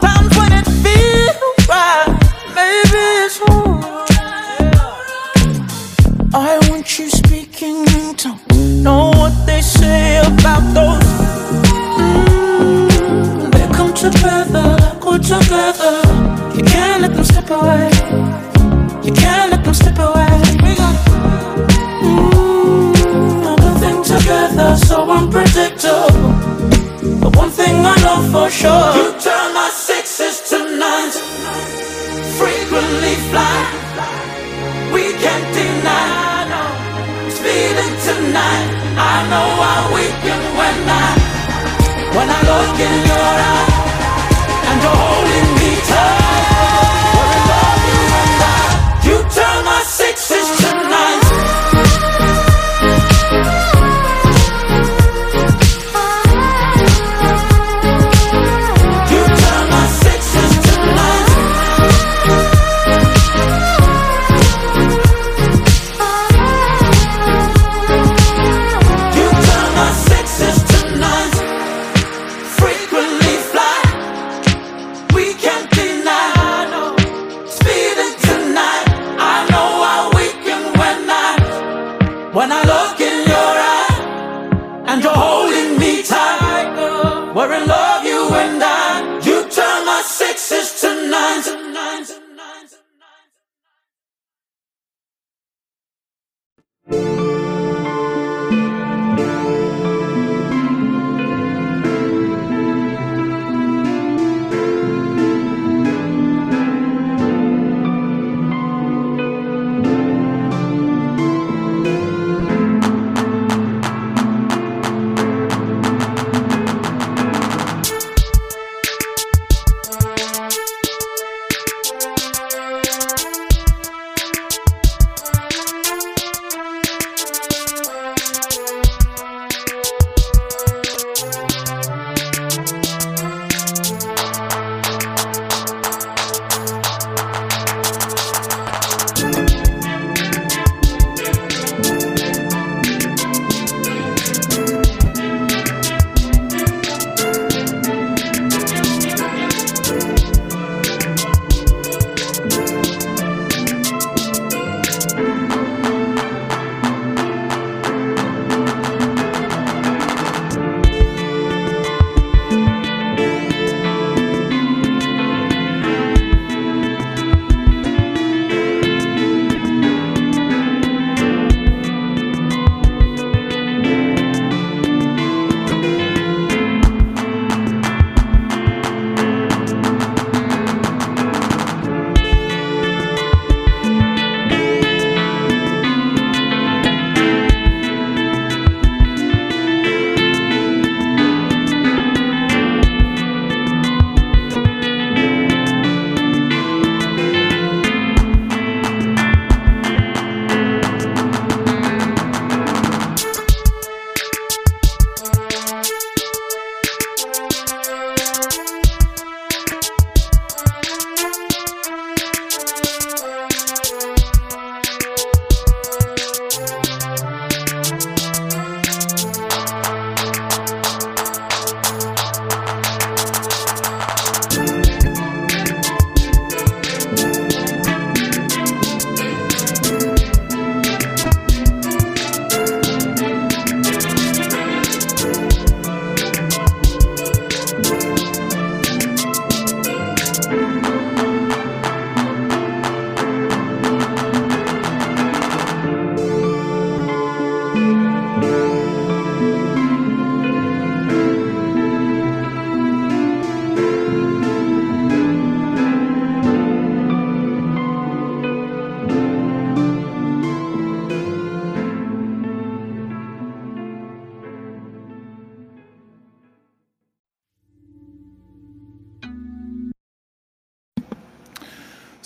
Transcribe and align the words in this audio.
Sometimes 0.00 0.36
when 0.36 0.52
it 0.52 0.66
feels 0.82 1.68
right, 1.68 2.08
maybe 2.54 3.04
it's 3.24 3.40
alright. 3.40 4.76
I 6.34 6.58
want 6.68 6.98
you 6.98 7.10
speaking 7.10 7.86
in 7.96 8.14
tongues. 8.14 8.82
Know 8.82 9.10
what 9.10 9.34
they 9.46 9.60
say 9.60 10.18
about 10.18 10.62
those. 10.74 11.04
Mm, 11.98 13.50
they 13.52 13.66
come 13.74 13.92
together 13.94 14.88
we're 15.18 15.40
together. 15.40 15.94
You 16.56 16.62
can't 16.64 17.02
let 17.02 17.14
them 17.14 17.24
slip 17.24 17.50
away. 17.50 17.90
You 19.04 19.12
can't 19.12 19.50
let 19.50 19.64
them 19.64 19.74
slip 19.74 19.98
away. 19.98 20.40
We 20.62 20.74
got 20.76 20.94
mm, 22.02 22.94
together, 24.04 24.76
so 24.76 25.10
unpredictable. 25.10 26.58
But 27.20 27.36
one 27.36 27.50
thing 27.50 27.74
I 27.84 27.96
know 28.04 28.18
for 28.32 28.50
sure 28.50 28.92
Frequently 32.98 33.30
fly 33.30 34.92
We 34.92 35.02
can't 35.22 35.54
deny. 35.54 36.48
It's 37.28 37.38
feeling 37.38 37.94
tonight 38.08 38.70
I 38.98 39.14
know 39.30 39.48
I 39.62 39.76
weaken 39.94 40.40
when 40.58 40.78
I 40.88 41.08
When 42.16 42.28
I 42.28 42.40
look 42.50 42.78
in 42.88 42.96
your 43.10 43.30
eyes 43.54 43.74
And 44.68 44.82
you're 44.82 45.17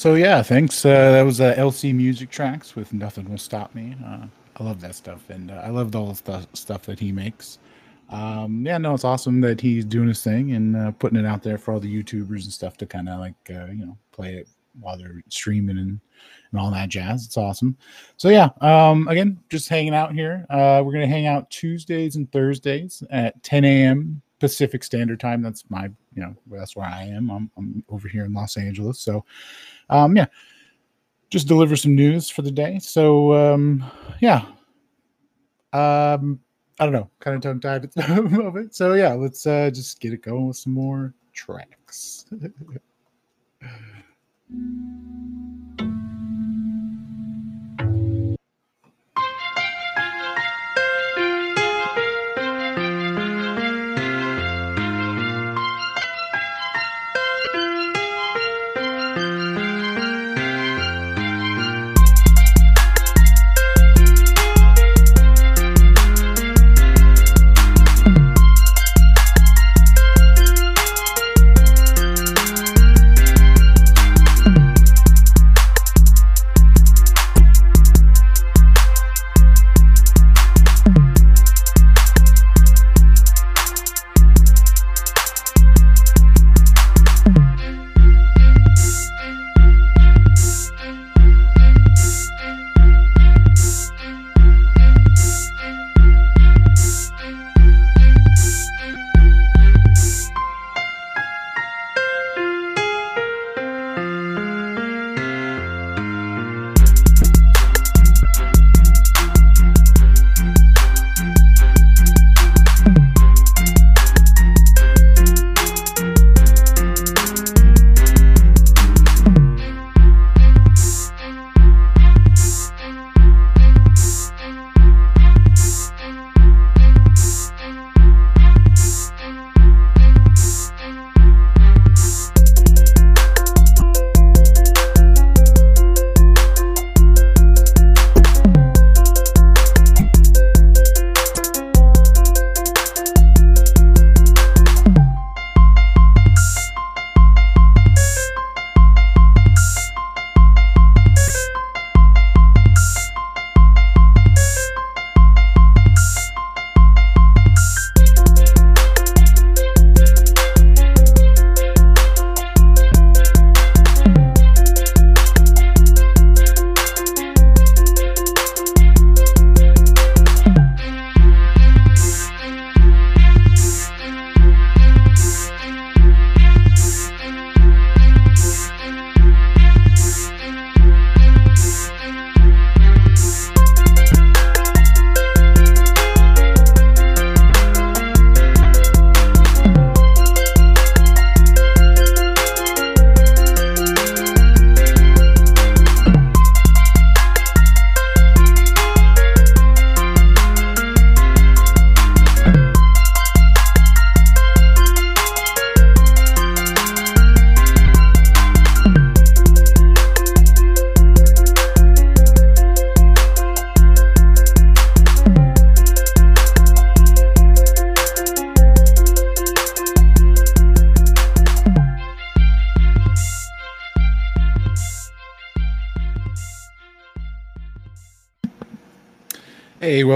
So 0.02 0.16
yeah, 0.16 0.42
thanks. 0.42 0.84
Uh, 0.84 1.12
that 1.12 1.22
was 1.22 1.40
uh, 1.40 1.54
LC 1.54 1.94
Music 1.94 2.28
Tracks 2.28 2.74
with 2.74 2.92
"Nothing 2.92 3.30
Will 3.30 3.38
Stop 3.38 3.72
Me." 3.72 3.94
Uh, 4.04 4.26
I 4.56 4.64
love 4.64 4.80
that 4.80 4.96
stuff, 4.96 5.30
and 5.30 5.52
uh, 5.52 5.62
I 5.64 5.68
love 5.68 5.94
all 5.94 6.08
the 6.08 6.16
stuff, 6.16 6.46
stuff 6.54 6.82
that 6.86 6.98
he 6.98 7.12
makes. 7.12 7.60
Um, 8.08 8.66
yeah, 8.66 8.78
no, 8.78 8.94
it's 8.94 9.04
awesome 9.04 9.40
that 9.42 9.60
he's 9.60 9.84
doing 9.84 10.08
his 10.08 10.20
thing 10.20 10.54
and 10.54 10.74
uh, 10.74 10.90
putting 10.90 11.20
it 11.20 11.24
out 11.24 11.44
there 11.44 11.56
for 11.56 11.72
all 11.72 11.78
the 11.78 12.02
YouTubers 12.02 12.42
and 12.42 12.52
stuff 12.52 12.76
to 12.78 12.86
kind 12.86 13.08
of 13.08 13.20
like 13.20 13.36
uh, 13.50 13.66
you 13.66 13.86
know 13.86 13.96
play 14.10 14.34
it 14.34 14.48
while 14.80 14.98
they're 14.98 15.22
streaming 15.28 15.78
and 15.78 16.00
and 16.50 16.60
all 16.60 16.72
that 16.72 16.88
jazz. 16.88 17.24
It's 17.24 17.36
awesome. 17.36 17.76
So 18.16 18.28
yeah, 18.28 18.48
um, 18.60 19.06
again, 19.06 19.38
just 19.50 19.68
hanging 19.68 19.94
out 19.94 20.12
here. 20.12 20.46
Uh, 20.50 20.82
we're 20.84 20.94
gonna 20.94 21.06
hang 21.06 21.28
out 21.28 21.48
Tuesdays 21.48 22.16
and 22.16 22.30
Thursdays 22.32 23.04
at 23.10 23.40
10 23.44 23.64
a.m. 23.64 24.20
Pacific 24.42 24.82
Standard 24.82 25.20
Time. 25.20 25.40
That's 25.40 25.64
my, 25.70 25.84
you 25.84 26.20
know, 26.20 26.34
that's 26.50 26.74
where 26.74 26.84
I 26.84 27.04
am. 27.04 27.30
I'm, 27.30 27.48
I'm 27.56 27.84
over 27.88 28.08
here 28.08 28.24
in 28.24 28.32
Los 28.32 28.56
Angeles. 28.56 28.98
So, 28.98 29.24
um, 29.88 30.16
yeah, 30.16 30.26
just 31.30 31.46
deliver 31.46 31.76
some 31.76 31.94
news 31.94 32.28
for 32.28 32.42
the 32.42 32.50
day. 32.50 32.80
So, 32.80 33.32
um, 33.34 33.88
yeah, 34.20 34.44
um, 35.72 36.40
I 36.80 36.84
don't 36.84 36.92
know, 36.92 37.08
kind 37.20 37.36
of 37.36 37.42
tongue 37.42 37.60
tied 37.60 37.84
at 37.84 37.92
the 37.94 38.22
moment. 38.22 38.74
So, 38.74 38.94
yeah, 38.94 39.12
let's 39.12 39.46
uh, 39.46 39.70
just 39.72 40.00
get 40.00 40.12
it 40.12 40.22
going 40.22 40.48
with 40.48 40.56
some 40.56 40.72
more 40.72 41.14
tracks. 41.32 42.24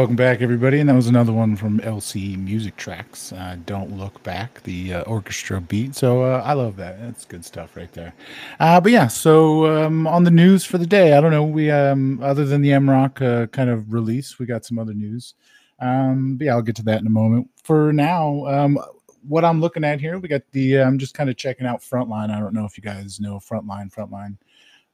welcome 0.06 0.14
back, 0.14 0.40
everybody. 0.40 0.78
And 0.78 0.88
that 0.88 0.94
was 0.94 1.08
another 1.08 1.32
one 1.32 1.56
from 1.56 1.80
LC 1.80 2.38
Music 2.38 2.76
Tracks. 2.76 3.32
Uh, 3.32 3.56
Don't 3.66 3.98
Look 3.98 4.22
Back, 4.22 4.62
the 4.62 4.94
uh, 4.94 5.00
orchestra 5.00 5.60
beat. 5.60 5.96
So 5.96 6.22
uh, 6.22 6.42
I 6.44 6.52
love 6.52 6.76
that. 6.76 7.00
That's 7.00 7.24
good 7.24 7.44
stuff 7.44 7.76
right 7.76 7.92
there. 7.92 8.14
Uh, 8.60 8.80
but 8.80 8.92
yeah, 8.92 9.08
so 9.08 9.66
um, 9.66 10.06
on 10.06 10.22
the 10.22 10.30
news 10.30 10.64
for 10.64 10.78
the 10.78 10.86
day, 10.86 11.14
I 11.14 11.20
don't 11.20 11.32
know. 11.32 11.42
We 11.42 11.72
um, 11.72 12.22
other 12.22 12.44
than 12.44 12.62
the 12.62 12.72
M 12.72 12.88
Rock 12.88 13.20
uh, 13.20 13.48
kind 13.48 13.68
of 13.68 13.92
release, 13.92 14.38
we 14.38 14.46
got 14.46 14.64
some 14.64 14.78
other 14.78 14.94
news. 14.94 15.34
Um, 15.80 16.36
but 16.36 16.44
yeah, 16.44 16.52
I'll 16.52 16.62
get 16.62 16.76
to 16.76 16.84
that 16.84 17.00
in 17.00 17.08
a 17.08 17.10
moment. 17.10 17.50
For 17.64 17.92
now, 17.92 18.46
um, 18.46 18.78
what 19.26 19.44
I'm 19.44 19.60
looking 19.60 19.82
at 19.82 20.00
here, 20.00 20.20
we 20.20 20.28
got 20.28 20.42
the. 20.52 20.82
I'm 20.82 21.00
just 21.00 21.14
kind 21.14 21.28
of 21.28 21.36
checking 21.36 21.66
out 21.66 21.80
Frontline. 21.80 22.30
I 22.30 22.38
don't 22.38 22.54
know 22.54 22.64
if 22.64 22.78
you 22.78 22.82
guys 22.84 23.18
know 23.18 23.40
Frontline. 23.40 23.92
Frontline. 23.92 24.36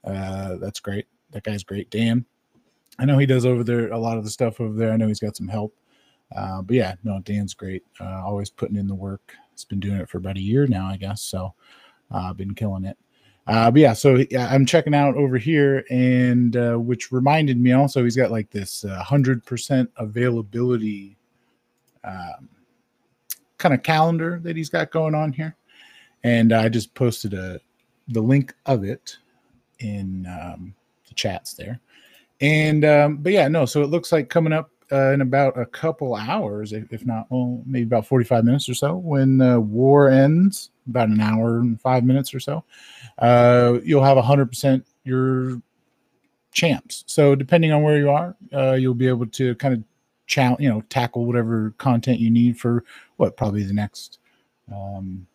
Uh, 0.04 0.56
that's 0.56 0.80
great. 0.80 1.04
That 1.32 1.42
guy's 1.42 1.64
great. 1.64 1.90
Dan. 1.90 2.24
I 2.98 3.04
know 3.04 3.18
he 3.18 3.26
does 3.26 3.46
over 3.46 3.64
there 3.64 3.90
a 3.90 3.98
lot 3.98 4.18
of 4.18 4.24
the 4.24 4.30
stuff 4.30 4.60
over 4.60 4.74
there. 4.74 4.92
I 4.92 4.96
know 4.96 5.08
he's 5.08 5.20
got 5.20 5.36
some 5.36 5.48
help. 5.48 5.74
Uh, 6.34 6.62
but 6.62 6.76
yeah, 6.76 6.94
no, 7.04 7.20
Dan's 7.20 7.54
great. 7.54 7.84
Uh, 8.00 8.22
always 8.24 8.50
putting 8.50 8.76
in 8.76 8.86
the 8.86 8.94
work. 8.94 9.34
He's 9.52 9.64
been 9.64 9.80
doing 9.80 9.96
it 9.96 10.08
for 10.08 10.18
about 10.18 10.36
a 10.36 10.42
year 10.42 10.66
now, 10.66 10.86
I 10.86 10.96
guess. 10.96 11.22
So 11.22 11.54
uh, 12.10 12.32
been 12.32 12.54
killing 12.54 12.84
it. 12.84 12.96
Uh, 13.46 13.70
but 13.70 13.80
yeah, 13.80 13.92
so 13.92 14.24
yeah, 14.30 14.48
I'm 14.52 14.64
checking 14.64 14.94
out 14.94 15.16
over 15.16 15.36
here, 15.36 15.84
and 15.90 16.56
uh, 16.56 16.76
which 16.76 17.10
reminded 17.10 17.58
me 17.58 17.72
also, 17.72 18.04
he's 18.04 18.16
got 18.16 18.30
like 18.30 18.50
this 18.50 18.84
uh, 18.84 19.02
hundred 19.02 19.44
percent 19.44 19.90
availability 19.96 21.16
um, 22.04 22.48
kind 23.58 23.74
of 23.74 23.82
calendar 23.82 24.38
that 24.44 24.56
he's 24.56 24.70
got 24.70 24.92
going 24.92 25.16
on 25.16 25.32
here, 25.32 25.56
and 26.22 26.52
I 26.52 26.68
just 26.68 26.94
posted 26.94 27.34
a 27.34 27.60
the 28.08 28.20
link 28.20 28.54
of 28.66 28.84
it 28.84 29.16
in 29.80 30.26
um, 30.26 30.72
the 31.08 31.14
chats 31.14 31.54
there. 31.54 31.80
And 32.42 32.84
um, 32.84 33.16
but 33.18 33.32
yeah, 33.32 33.48
no. 33.48 33.64
So 33.64 33.82
it 33.82 33.86
looks 33.86 34.12
like 34.12 34.28
coming 34.28 34.52
up 34.52 34.70
uh, 34.90 35.12
in 35.12 35.20
about 35.22 35.56
a 35.58 35.64
couple 35.64 36.14
hours, 36.14 36.72
if, 36.72 37.06
not, 37.06 37.26
well, 37.30 37.62
maybe 37.64 37.84
about 37.84 38.06
forty-five 38.06 38.44
minutes 38.44 38.68
or 38.68 38.74
so, 38.74 38.96
when 38.96 39.40
uh, 39.40 39.58
war 39.58 40.10
ends, 40.10 40.70
about 40.88 41.08
an 41.08 41.20
hour 41.20 41.60
and 41.60 41.80
five 41.80 42.04
minutes 42.04 42.34
or 42.34 42.40
so, 42.40 42.64
uh, 43.18 43.78
you'll 43.84 44.04
have 44.04 44.18
hundred 44.18 44.46
percent 44.46 44.84
your 45.04 45.62
champs. 46.52 47.04
So 47.06 47.34
depending 47.34 47.72
on 47.72 47.82
where 47.82 47.96
you 47.96 48.10
are, 48.10 48.36
uh, 48.52 48.72
you'll 48.72 48.94
be 48.94 49.08
able 49.08 49.26
to 49.28 49.54
kind 49.54 49.74
of 49.74 49.82
challenge, 50.26 50.60
you 50.60 50.68
know, 50.68 50.82
tackle 50.90 51.24
whatever 51.24 51.72
content 51.78 52.18
you 52.18 52.30
need 52.30 52.58
for 52.58 52.84
what 53.16 53.36
probably 53.36 53.62
the 53.62 53.72
next 53.72 54.18
um, 54.72 55.26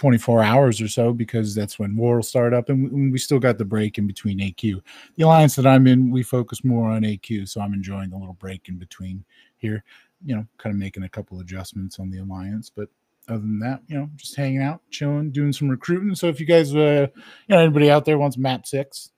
24 0.00 0.42
hours 0.42 0.80
or 0.80 0.88
so 0.88 1.12
because 1.12 1.54
that's 1.54 1.78
when 1.78 1.94
war 1.94 2.16
will 2.16 2.22
start 2.22 2.54
up 2.54 2.70
and 2.70 3.12
we 3.12 3.18
still 3.18 3.38
got 3.38 3.58
the 3.58 3.64
break 3.66 3.98
in 3.98 4.06
between 4.06 4.40
aq 4.40 4.62
the 4.62 5.22
alliance 5.22 5.54
that 5.56 5.66
i'm 5.66 5.86
in 5.86 6.10
we 6.10 6.22
focus 6.22 6.64
more 6.64 6.90
on 6.90 7.04
aq 7.04 7.26
so 7.44 7.60
i'm 7.60 7.74
enjoying 7.74 8.08
the 8.08 8.16
little 8.16 8.32
break 8.32 8.66
in 8.70 8.78
between 8.78 9.22
here 9.58 9.84
you 10.24 10.34
know 10.34 10.46
kind 10.56 10.74
of 10.74 10.80
making 10.80 11.02
a 11.02 11.08
couple 11.08 11.38
adjustments 11.40 11.98
on 11.98 12.08
the 12.10 12.16
alliance 12.16 12.70
but 12.74 12.88
other 13.28 13.40
than 13.40 13.60
that, 13.60 13.80
you 13.86 13.96
know, 13.96 14.10
just 14.16 14.34
hanging 14.34 14.60
out, 14.60 14.80
chilling, 14.90 15.30
doing 15.30 15.52
some 15.52 15.68
recruiting. 15.68 16.16
So 16.16 16.26
if 16.26 16.40
you 16.40 16.46
guys, 16.46 16.74
uh, 16.74 17.06
you 17.46 17.54
know, 17.54 17.60
anybody 17.60 17.88
out 17.88 18.04
there 18.04 18.18
wants 18.18 18.36
map 18.36 18.66
six, 18.66 19.12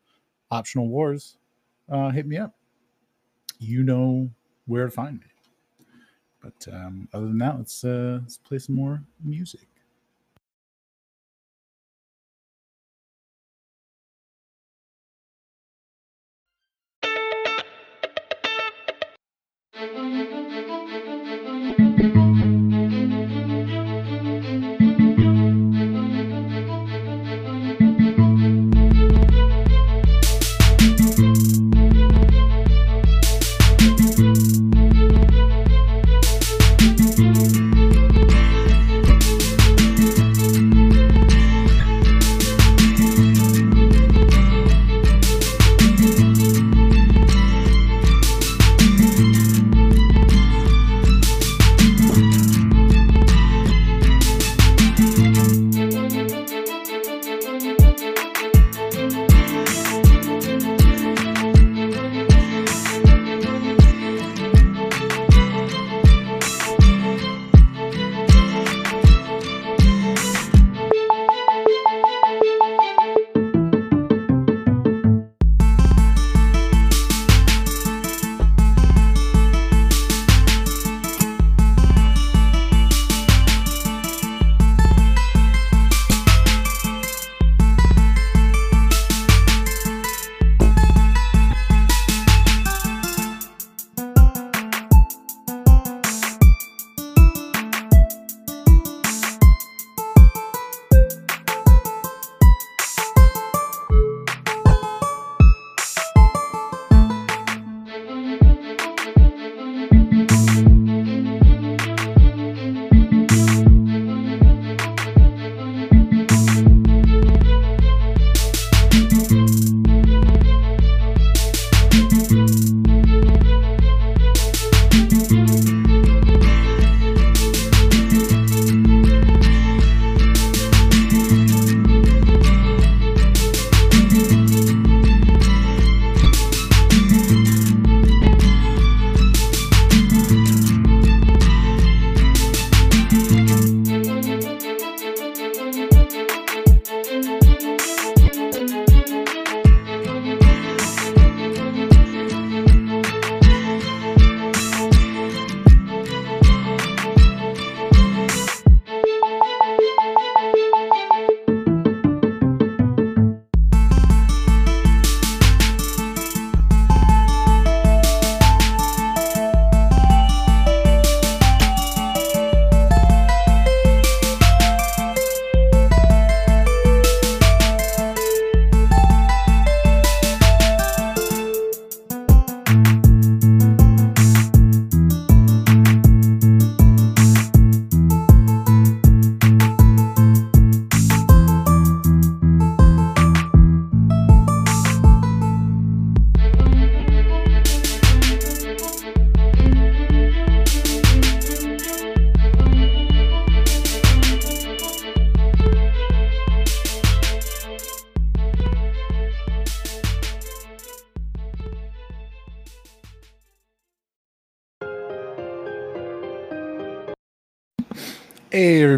optional 0.50 0.88
wars, 0.88 1.38
uh, 1.90 2.10
hit 2.10 2.26
me 2.26 2.36
up. 2.36 2.54
You 3.58 3.84
know 3.84 4.28
where 4.66 4.84
to 4.84 4.90
find 4.90 5.18
me. 5.18 5.86
But 6.42 6.74
um, 6.74 7.08
other 7.14 7.26
than 7.26 7.38
that, 7.38 7.56
let's 7.56 7.84
uh, 7.84 8.18
let's 8.20 8.36
play 8.36 8.58
some 8.58 8.74
more 8.74 9.02
music. 9.24 9.71
Hey, 22.02 22.31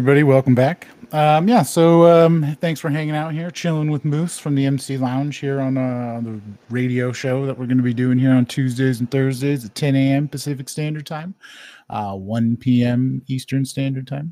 everybody, 0.05 0.21
welcome 0.21 0.53
back. 0.53 0.87
Um, 1.13 1.47
yeah, 1.47 1.63
so 1.63 2.05
um, 2.05 2.55
thanks 2.61 2.79
for 2.79 2.91
hanging 2.91 3.15
out 3.15 3.33
here, 3.33 3.49
chilling 3.49 3.89
with 3.89 4.05
Moose 4.05 4.37
from 4.37 4.53
the 4.53 4.63
MC 4.63 4.99
Lounge 4.99 5.37
here 5.37 5.59
on 5.59 5.79
uh, 5.79 6.21
the 6.23 6.39
radio 6.69 7.11
show 7.11 7.47
that 7.47 7.57
we're 7.57 7.65
going 7.65 7.79
to 7.79 7.83
be 7.83 7.91
doing 7.91 8.19
here 8.19 8.29
on 8.29 8.45
Tuesdays 8.45 8.99
and 8.99 9.09
Thursdays 9.09 9.65
at 9.65 9.73
10 9.73 9.95
a.m. 9.95 10.27
Pacific 10.27 10.69
Standard 10.69 11.07
Time, 11.07 11.33
uh, 11.89 12.13
1 12.13 12.55
p.m. 12.57 13.23
Eastern 13.25 13.65
Standard 13.65 14.05
Time, 14.05 14.31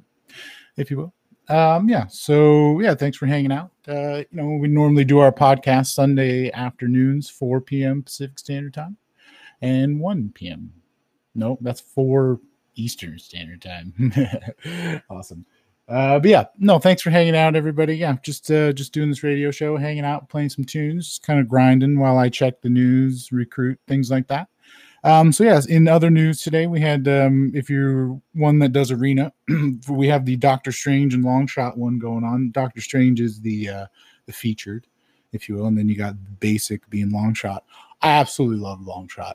if 0.78 0.92
you 0.92 0.98
will. 0.98 1.14
Um, 1.50 1.90
yeah, 1.90 2.06
so 2.06 2.80
yeah, 2.80 2.94
thanks 2.94 3.18
for 3.18 3.26
hanging 3.26 3.52
out. 3.52 3.72
Uh, 3.88 4.18
you 4.18 4.28
know, 4.34 4.46
we 4.46 4.68
normally 4.68 5.06
do 5.06 5.18
our 5.18 5.32
podcast 5.32 5.88
Sunday 5.88 6.52
afternoons, 6.52 7.32
4 7.32 7.62
p.m. 7.62 8.04
Pacific 8.04 8.38
Standard 8.38 8.76
Time, 8.76 8.96
and 9.64 10.00
1 10.00 10.34
p.m. 10.36 10.72
Nope, 11.34 11.58
that's 11.64 11.82
4 11.82 12.40
Eastern 12.76 13.18
Standard 13.18 13.64
Time. 13.64 15.02
awesome. 15.10 15.48
Uh, 15.88 16.18
but 16.18 16.30
yeah, 16.30 16.46
no, 16.58 16.80
thanks 16.80 17.02
for 17.02 17.10
hanging 17.10 17.36
out, 17.36 17.56
everybody. 17.56 17.96
Yeah, 17.98 18.16
just 18.24 18.50
uh, 18.50 18.72
just 18.72 18.94
doing 18.94 19.10
this 19.10 19.24
radio 19.24 19.52
show, 19.52 19.76
hanging 19.76 20.06
out, 20.06 20.30
playing 20.30 20.50
some 20.50 20.64
tunes, 20.64 21.20
kind 21.22 21.40
of 21.40 21.50
grinding 21.50 22.00
while 22.00 22.18
I 22.18 22.30
check 22.30 22.62
the 22.62 22.70
news, 22.70 23.32
recruit 23.32 23.80
things 23.88 24.10
like 24.10 24.28
that. 24.28 24.48
Um, 25.04 25.34
so 25.34 25.44
yes, 25.44 25.66
in 25.66 25.90
other 25.90 26.10
news 26.10 26.42
today, 26.42 26.68
we 26.68 26.80
had 26.80 27.08
um, 27.10 27.52
if 27.54 27.70
you're 27.70 28.20
one 28.34 28.60
that 28.60 28.72
does 28.72 28.92
arena, 28.92 29.34
we 29.90 30.08
have 30.08 30.26
the 30.26 30.38
Doctor 30.38 30.72
Strange 30.72 31.14
and 31.14 31.26
Longshot 31.26 31.76
one 31.76 32.00
going 32.00 32.24
on. 32.24 32.52
Doctor 32.52 32.80
Strange 32.80 33.20
is 33.20 33.42
the 33.42 33.68
uh, 33.68 33.86
the 34.26 34.32
featured, 34.32 34.88
if 35.34 35.50
you 35.50 35.56
will, 35.56 35.68
and 35.68 35.78
then 35.78 35.90
you 35.90 35.98
got 35.98 36.16
basic 36.40 36.90
being 36.90 37.12
Longshot. 37.12 37.60
I 38.02 38.12
absolutely 38.12 38.60
love 38.60 38.80
Longshot. 38.80 39.34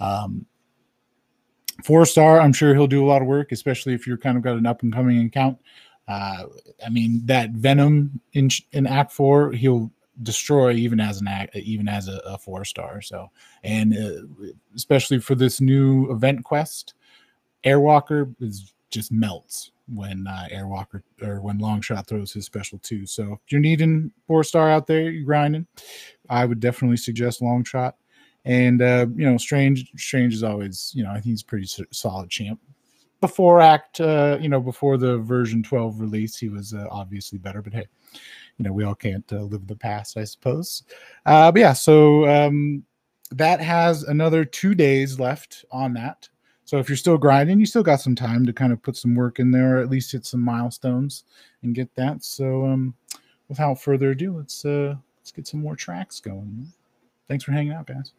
Um, 0.00 0.46
four 1.84 2.06
star, 2.06 2.40
I'm 2.40 2.54
sure 2.54 2.74
he'll 2.74 2.86
do 2.86 3.04
a 3.04 3.08
lot 3.08 3.20
of 3.20 3.28
work, 3.28 3.52
especially 3.52 3.92
if 3.92 4.06
you're 4.06 4.16
kind 4.16 4.38
of 4.38 4.42
got 4.42 4.56
an 4.56 4.64
up 4.64 4.82
and 4.82 4.92
coming 4.92 5.24
account. 5.26 5.58
Uh, 6.10 6.46
I 6.84 6.88
mean, 6.88 7.24
that 7.26 7.50
Venom 7.50 8.20
in 8.32 8.50
in 8.72 8.86
Act 8.86 9.12
Four, 9.12 9.52
he'll 9.52 9.90
destroy 10.22 10.72
even 10.72 11.00
as 11.00 11.20
an 11.20 11.28
act, 11.28 11.54
even 11.56 11.88
as 11.88 12.08
a, 12.08 12.20
a 12.26 12.36
four 12.36 12.64
star. 12.64 13.00
So, 13.00 13.30
and 13.62 13.96
uh, 13.96 14.46
especially 14.74 15.20
for 15.20 15.34
this 15.34 15.60
new 15.60 16.10
event 16.10 16.44
quest, 16.44 16.94
Airwalker 17.64 18.34
is 18.40 18.72
just 18.90 19.12
melts 19.12 19.70
when 19.94 20.26
uh, 20.26 20.48
Airwalker 20.52 21.02
or 21.22 21.40
when 21.40 21.60
Longshot 21.60 22.06
throws 22.06 22.32
his 22.32 22.44
special 22.44 22.78
two. 22.78 23.06
So 23.06 23.34
if 23.34 23.52
you're 23.52 23.60
needing 23.60 24.12
four 24.26 24.42
star 24.44 24.68
out 24.68 24.86
there, 24.86 25.10
you're 25.10 25.24
grinding, 25.24 25.66
I 26.28 26.44
would 26.44 26.60
definitely 26.60 26.96
suggest 26.96 27.40
Longshot. 27.40 27.92
And 28.44 28.82
uh, 28.82 29.06
you 29.14 29.30
know, 29.30 29.36
Strange, 29.36 29.90
Strange 29.96 30.34
is 30.34 30.42
always, 30.42 30.92
you 30.94 31.04
know, 31.04 31.10
I 31.10 31.14
think 31.14 31.26
he's 31.26 31.42
pretty 31.42 31.68
solid 31.92 32.30
champ. 32.30 32.58
Before 33.20 33.60
Act, 33.60 34.00
uh, 34.00 34.38
you 34.40 34.48
know, 34.48 34.60
before 34.60 34.96
the 34.96 35.18
version 35.18 35.62
12 35.62 36.00
release, 36.00 36.36
he 36.36 36.48
was 36.48 36.72
uh, 36.72 36.86
obviously 36.90 37.38
better. 37.38 37.60
But 37.60 37.74
hey, 37.74 37.86
you 38.56 38.64
know, 38.64 38.72
we 38.72 38.84
all 38.84 38.94
can't 38.94 39.30
uh, 39.32 39.42
live 39.42 39.66
the 39.66 39.76
past, 39.76 40.16
I 40.16 40.24
suppose. 40.24 40.84
Uh, 41.26 41.52
but 41.52 41.60
yeah, 41.60 41.72
so 41.72 42.28
um, 42.28 42.84
that 43.30 43.60
has 43.60 44.02
another 44.04 44.44
two 44.44 44.74
days 44.74 45.20
left 45.20 45.64
on 45.70 45.94
that. 45.94 46.28
So 46.64 46.78
if 46.78 46.88
you're 46.88 46.96
still 46.96 47.18
grinding, 47.18 47.58
you 47.58 47.66
still 47.66 47.82
got 47.82 48.00
some 48.00 48.14
time 48.14 48.46
to 48.46 48.52
kind 48.52 48.72
of 48.72 48.80
put 48.82 48.96
some 48.96 49.14
work 49.14 49.40
in 49.40 49.50
there, 49.50 49.78
or 49.78 49.80
at 49.80 49.90
least 49.90 50.12
hit 50.12 50.24
some 50.24 50.40
milestones 50.40 51.24
and 51.62 51.74
get 51.74 51.92
that. 51.96 52.22
So 52.22 52.64
um, 52.64 52.94
without 53.48 53.80
further 53.80 54.10
ado, 54.10 54.36
let's 54.36 54.64
uh, 54.64 54.94
let's 55.18 55.32
get 55.32 55.46
some 55.46 55.60
more 55.60 55.74
tracks 55.74 56.20
going. 56.20 56.72
Thanks 57.28 57.44
for 57.44 57.52
hanging 57.52 57.72
out, 57.72 57.88
guys. 57.88 58.12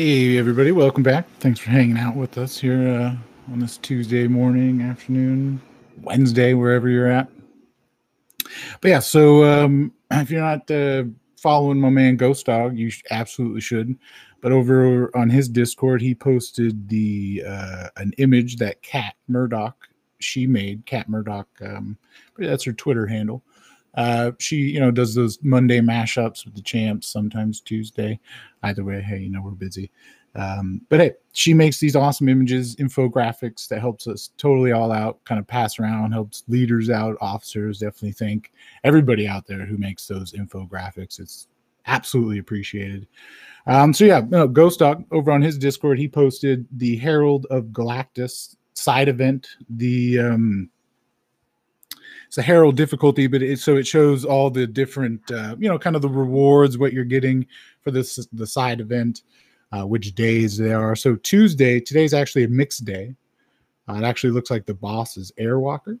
Hey, 0.00 0.38
everybody, 0.38 0.70
welcome 0.70 1.02
back. 1.02 1.26
Thanks 1.40 1.58
for 1.58 1.70
hanging 1.70 1.98
out 1.98 2.14
with 2.14 2.38
us 2.38 2.56
here 2.56 2.88
uh, 2.88 3.52
on 3.52 3.58
this 3.58 3.78
Tuesday 3.78 4.28
morning, 4.28 4.80
afternoon, 4.80 5.60
Wednesday, 6.02 6.54
wherever 6.54 6.88
you're 6.88 7.10
at. 7.10 7.28
But 8.80 8.90
yeah, 8.90 9.00
so 9.00 9.42
um, 9.42 9.92
if 10.12 10.30
you're 10.30 10.40
not 10.40 10.70
uh, 10.70 11.02
following 11.36 11.80
my 11.80 11.90
man 11.90 12.16
Ghost 12.16 12.46
Dog, 12.46 12.78
you 12.78 12.92
absolutely 13.10 13.60
should. 13.60 13.98
But 14.40 14.52
over 14.52 15.10
on 15.16 15.30
his 15.30 15.48
Discord, 15.48 16.00
he 16.00 16.14
posted 16.14 16.88
the 16.88 17.42
uh, 17.44 17.88
an 17.96 18.12
image 18.18 18.58
that 18.58 18.80
Cat 18.82 19.16
Murdoch 19.26 19.88
she 20.20 20.46
made. 20.46 20.86
Cat 20.86 21.08
Murdoch, 21.08 21.48
um, 21.60 21.98
that's 22.36 22.62
her 22.62 22.72
Twitter 22.72 23.08
handle. 23.08 23.42
Uh, 23.98 24.30
she, 24.38 24.56
you 24.56 24.78
know, 24.78 24.92
does 24.92 25.12
those 25.12 25.40
Monday 25.42 25.80
mashups 25.80 26.44
with 26.44 26.54
the 26.54 26.62
champs, 26.62 27.08
sometimes 27.08 27.60
Tuesday. 27.60 28.20
Either 28.62 28.84
way, 28.84 29.00
hey, 29.02 29.18
you 29.18 29.28
know, 29.28 29.42
we're 29.42 29.50
busy. 29.50 29.90
Um, 30.36 30.82
but 30.88 31.00
hey, 31.00 31.14
she 31.32 31.52
makes 31.52 31.80
these 31.80 31.96
awesome 31.96 32.28
images, 32.28 32.76
infographics 32.76 33.66
that 33.66 33.80
helps 33.80 34.06
us 34.06 34.30
totally 34.38 34.70
all 34.70 34.92
out, 34.92 35.18
kind 35.24 35.40
of 35.40 35.48
pass 35.48 35.80
around, 35.80 36.12
helps 36.12 36.44
leaders 36.46 36.90
out, 36.90 37.16
officers. 37.20 37.80
Definitely 37.80 38.12
think 38.12 38.52
everybody 38.84 39.26
out 39.26 39.48
there 39.48 39.66
who 39.66 39.76
makes 39.76 40.06
those 40.06 40.32
infographics. 40.32 41.18
It's 41.18 41.48
absolutely 41.86 42.38
appreciated. 42.38 43.08
Um, 43.66 43.92
so 43.92 44.04
yeah, 44.04 44.22
no, 44.28 44.46
Ghost 44.46 44.78
Dog 44.78 45.04
over 45.10 45.32
on 45.32 45.42
his 45.42 45.58
Discord, 45.58 45.98
he 45.98 46.06
posted 46.06 46.66
the 46.70 46.96
Herald 46.98 47.46
of 47.50 47.64
Galactus 47.66 48.54
side 48.74 49.08
event. 49.08 49.48
The 49.68 50.20
um, 50.20 50.70
it's 52.28 52.36
a 52.36 52.42
Herald 52.42 52.76
difficulty, 52.76 53.26
but 53.26 53.42
it, 53.42 53.58
so 53.58 53.76
it 53.76 53.86
shows 53.86 54.26
all 54.26 54.50
the 54.50 54.66
different, 54.66 55.30
uh, 55.30 55.56
you 55.58 55.66
know, 55.66 55.78
kind 55.78 55.96
of 55.96 56.02
the 56.02 56.10
rewards, 56.10 56.76
what 56.76 56.92
you're 56.92 57.04
getting 57.04 57.46
for 57.80 57.90
this 57.90 58.28
the 58.34 58.46
side 58.46 58.82
event, 58.82 59.22
uh, 59.72 59.86
which 59.86 60.14
days 60.14 60.58
they 60.58 60.74
are. 60.74 60.94
So 60.94 61.16
Tuesday, 61.16 61.80
today's 61.80 62.12
actually 62.12 62.44
a 62.44 62.48
mixed 62.48 62.84
day. 62.84 63.14
Uh, 63.88 63.94
it 63.94 64.04
actually 64.04 64.32
looks 64.32 64.50
like 64.50 64.66
the 64.66 64.74
boss 64.74 65.16
is 65.16 65.32
Airwalker. 65.40 65.98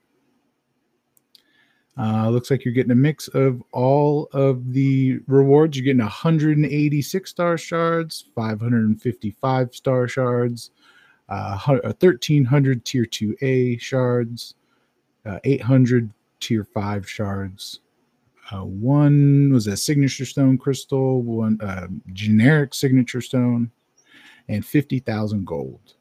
Uh, 1.96 2.28
looks 2.28 2.50
like 2.50 2.62
you're 2.62 2.74
getting 2.74 2.92
a 2.92 2.94
mix 2.94 3.28
of 3.28 3.62
all 3.72 4.28
of 4.34 4.74
the 4.74 5.20
rewards. 5.28 5.78
You're 5.78 5.84
getting 5.86 6.02
186 6.02 7.30
star 7.30 7.56
shards, 7.56 8.26
555 8.36 9.74
star 9.74 10.06
shards, 10.06 10.72
uh, 11.30 11.58
1300 11.58 12.84
tier 12.84 13.06
2A 13.06 13.80
shards, 13.80 14.54
uh, 15.24 15.38
800 15.44 16.10
tier 16.40 16.64
5 16.64 17.08
shards. 17.08 17.80
Uh, 18.50 18.64
one 18.64 19.52
was 19.52 19.66
a 19.66 19.76
signature 19.76 20.24
stone 20.24 20.56
crystal, 20.56 21.22
one 21.22 21.60
uh, 21.60 21.86
generic 22.12 22.72
signature 22.72 23.20
stone, 23.20 23.70
and 24.48 24.64
50,000 24.64 25.46
gold. 25.46 25.94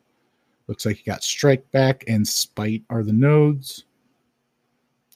Looks 0.67 0.85
like 0.85 0.99
you 0.99 1.03
got 1.05 1.23
Strike 1.23 1.69
Back 1.71 2.03
and 2.07 2.27
Spite 2.27 2.83
are 2.89 3.03
the 3.03 3.13
nodes. 3.13 3.85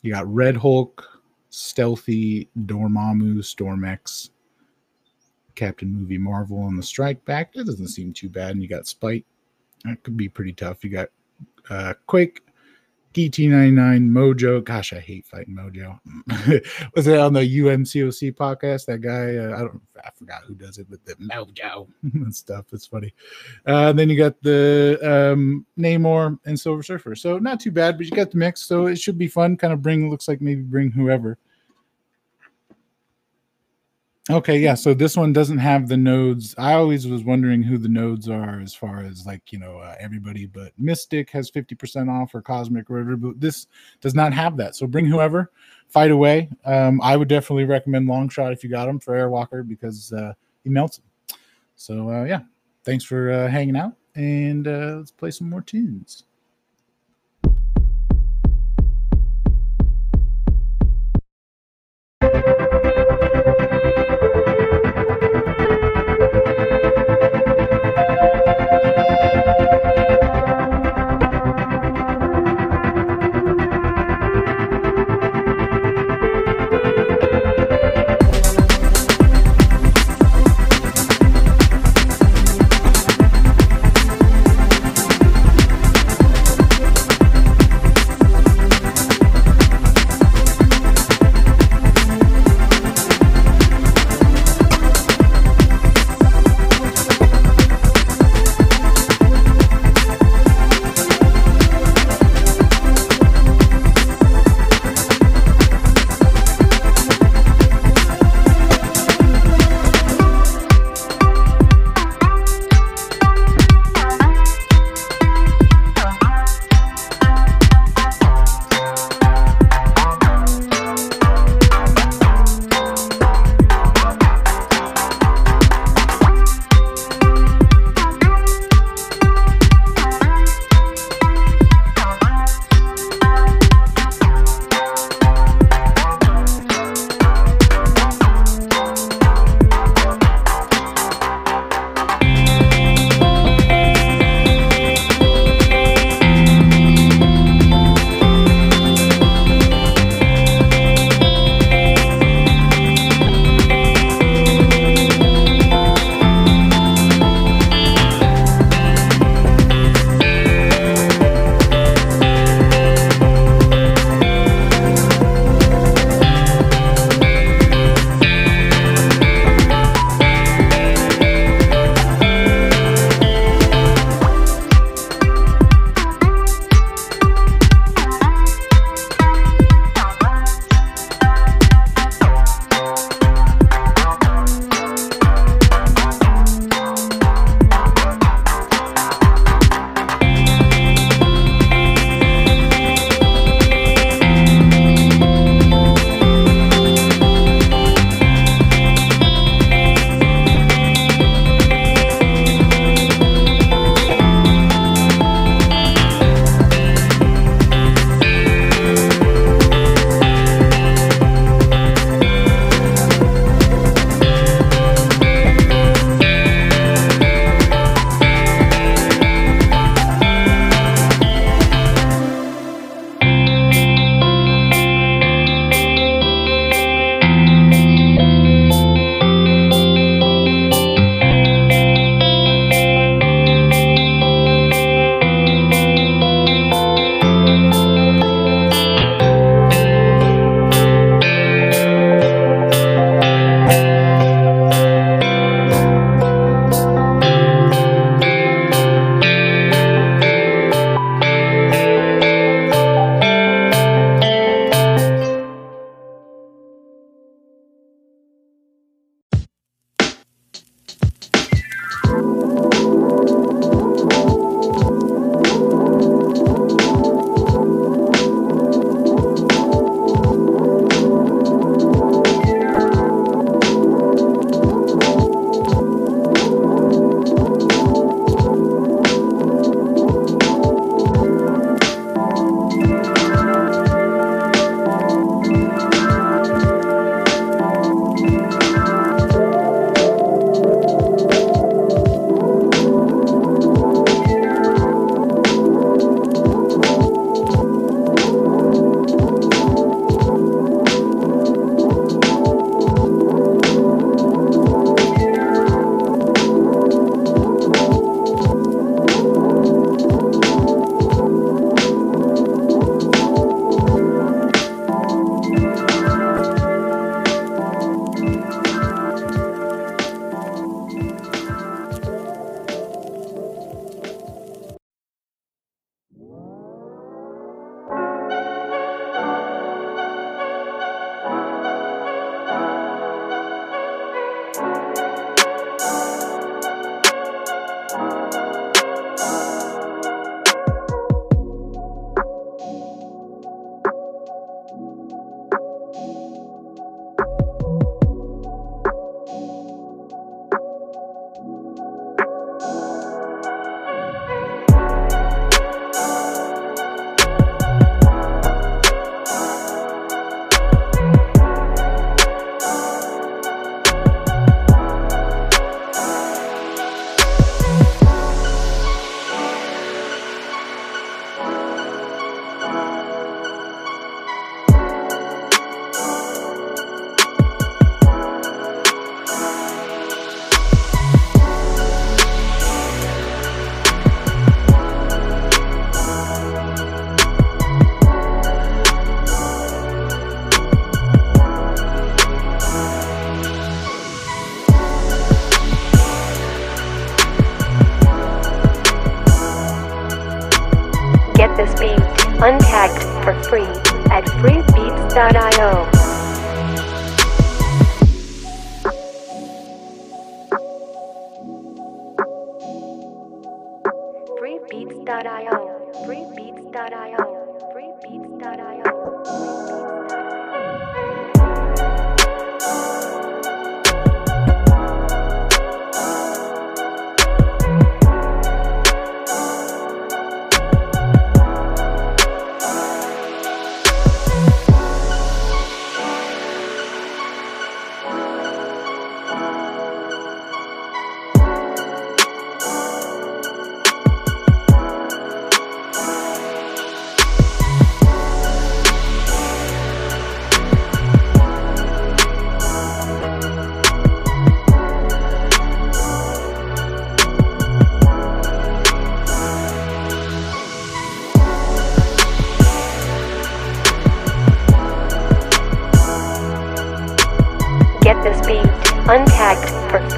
You 0.02 0.14
got 0.14 0.34
Red 0.34 0.58
Hulk, 0.58 1.22
Stealthy, 1.50 2.50
Dormammu, 2.60 3.44
Storm-X, 3.44 4.32
Captain 5.56 5.94
Movie 5.94 6.18
Marvel 6.18 6.60
on 6.62 6.76
the 6.76 6.84
Strike 6.84 7.24
Back. 7.26 7.54
That 7.54 7.66
doesn't 7.66 7.90
seem 7.90 8.14
too 8.14 8.30
bad. 8.30 8.52
And 8.52 8.62
you 8.62 8.70
got 8.70 8.88
Spite. 8.88 9.26
That 9.84 10.02
could 10.04 10.18
be 10.18 10.30
pretty 10.30 10.54
tough. 10.54 10.84
You 10.84 10.90
got 10.90 11.10
uh, 11.70 11.94
Quake, 12.08 12.42
GT99, 13.14 14.10
Mojo. 14.10 14.64
Gosh, 14.64 14.94
I 14.94 15.00
hate 15.00 15.26
fighting 15.26 15.56
Mojo. 15.56 16.00
Was 16.96 17.08
it 17.08 17.20
on 17.20 17.34
the 17.34 17.42
UMCOC 17.42 18.34
podcast? 18.36 18.86
That 18.86 19.00
guy, 19.00 19.36
uh, 19.36 19.56
I 19.56 19.60
don't, 19.60 19.82
I 20.04 20.10
forgot 20.16 20.44
who 20.44 20.56
does 20.56 20.78
it, 20.78 20.88
but 20.90 21.04
the 21.06 21.16
Mojo 21.16 21.88
and 22.14 22.34
stuff. 22.34 22.66
It's 22.72 22.88
funny. 22.88 23.14
Uh, 23.66 23.92
then 23.94 24.10
you 24.10 24.18
got 24.18 24.42
the 24.42 25.00
um, 25.02 25.66
Namor 25.78 26.40
and 26.46 26.60
Silver 26.60 26.84
Surfer. 26.84 27.16
So 27.16 27.38
not 27.38 27.60
too 27.60 27.72
bad, 27.72 27.98
but 27.98 28.06
you 28.06 28.12
got 28.12 28.32
the 28.32 28.38
mix. 28.38 28.62
So 28.62 28.88
it 28.88 29.00
should 29.00 29.18
be 29.18 29.28
fun. 29.28 29.58
Kind 29.58 29.74
of 29.74 29.82
bring, 29.82 30.10
looks 30.10 30.28
like 30.28 30.42
maybe 30.42 30.62
bring 30.62 30.92
whoever. 30.92 31.38
Okay, 34.30 34.60
yeah. 34.60 34.76
So 34.76 34.94
this 34.94 35.18
one 35.18 35.34
doesn't 35.34 35.58
have 35.58 35.88
the 35.88 35.98
nodes. 35.98 36.54
I 36.58 36.76
always 36.76 37.08
was 37.08 37.24
wondering 37.24 37.64
who 37.64 37.80
the 37.80 37.90
nodes 37.90 38.30
are 38.30 38.60
as 38.60 38.76
far 38.76 39.00
as 39.00 39.26
like, 39.26 39.52
you 39.52 39.58
know, 39.58 39.78
uh, 39.80 39.96
everybody, 40.00 40.46
but 40.46 40.74
Mystic 40.78 41.32
has 41.32 41.50
50% 41.50 42.08
off 42.08 42.36
or 42.36 42.42
Cosmic 42.42 42.90
or 42.92 43.04
but 43.18 43.40
this 43.40 43.66
does 44.00 44.14
not 44.14 44.32
have 44.32 44.58
that. 44.58 44.76
So 44.76 44.86
bring 44.86 45.08
whoever, 45.08 45.52
fight 45.88 46.12
away. 46.12 46.50
Um, 46.66 47.02
I 47.02 47.18
would 47.18 47.30
definitely 47.30 47.66
recommend 47.66 48.08
Longshot 48.08 48.54
if 48.54 48.64
you 48.64 48.70
got 48.70 48.88
him 48.88 49.00
for 49.00 49.16
Airwalker 49.16 49.68
because 49.68 50.14
uh, 50.14 50.34
he 50.64 50.70
melts 50.70 50.98
them. 50.98 51.40
So, 51.76 52.12
uh, 52.12 52.24
yeah, 52.26 52.42
thanks 52.84 53.04
for 53.04 53.32
uh, 53.32 53.48
hanging 53.48 53.76
out 53.76 53.94
and 54.14 54.68
uh, 54.68 54.98
let's 54.98 55.12
play 55.12 55.32
some 55.32 55.50
more 55.50 55.62
tunes. 55.62 56.26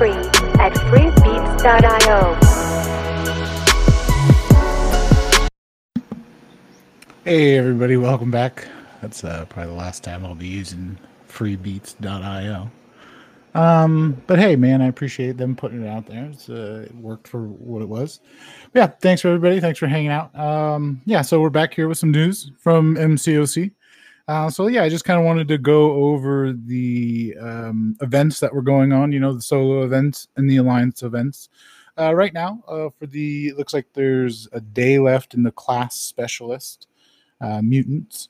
Free 0.04 0.12
at 0.60 0.74
freebeats.io. 0.74 2.36
Hey 7.24 7.58
everybody, 7.58 7.96
welcome 7.96 8.30
back. 8.30 8.68
That's 9.02 9.24
uh, 9.24 9.46
probably 9.46 9.72
the 9.72 9.78
last 9.78 10.04
time 10.04 10.26
I'll 10.26 10.36
be 10.36 10.48
using 10.48 10.98
freebeats.io. 11.30 12.70
Um, 13.56 14.22
but 14.28 14.40
hey, 14.40 14.58
man, 14.58 14.82
I 14.82 14.88
appreciate 14.88 15.38
them 15.38 15.56
putting 15.56 15.86
it 15.86 15.88
out 15.88 16.06
there. 16.08 16.34
Uh, 16.50 16.82
it 16.82 16.96
worked 16.96 17.30
for 17.30 17.44
what 17.44 17.82
it 17.82 17.88
was. 17.88 18.20
Yeah, 18.74 18.88
thanks 18.88 19.22
for 19.22 19.30
everybody. 19.30 19.62
Thanks 19.62 19.80
for 19.80 19.88
hanging 19.88 20.10
out. 20.10 20.38
Um, 20.38 21.02
yeah, 21.06 21.22
so 21.22 21.40
we're 21.40 21.50
back 21.50 21.74
here 21.74 21.88
with 21.88 21.98
some 21.98 22.12
news 22.12 22.52
from 22.60 22.96
MCOC. 22.96 23.72
Uh, 24.28 24.50
so 24.50 24.68
yeah, 24.68 24.84
I 24.84 24.90
just 24.90 25.04
kind 25.06 25.20
of 25.20 25.26
wanted 25.26 25.48
to 25.50 25.58
go 25.58 25.92
over 25.94 26.54
the 26.54 27.36
um, 27.40 27.98
events 28.02 28.40
that 28.40 28.54
were 28.54 28.62
going 28.62 28.94
on. 28.94 29.12
You 29.12 29.20
know, 29.20 29.34
the 29.34 29.42
solo 29.42 29.84
events 29.84 30.28
and 30.38 30.50
the 30.50 30.58
alliance 30.58 31.04
events. 31.04 31.50
Uh, 31.98 32.14
right 32.16 32.34
now, 32.34 32.64
uh, 32.68 32.90
for 32.98 33.06
the 33.06 33.50
it 33.50 33.58
looks 33.58 33.74
like 33.74 33.86
there's 33.94 34.48
a 34.54 34.62
day 34.62 34.98
left 34.98 35.34
in 35.34 35.44
the 35.44 35.52
class 35.52 35.96
specialist 35.96 36.88
uh, 37.42 37.62
mutants 37.62 38.30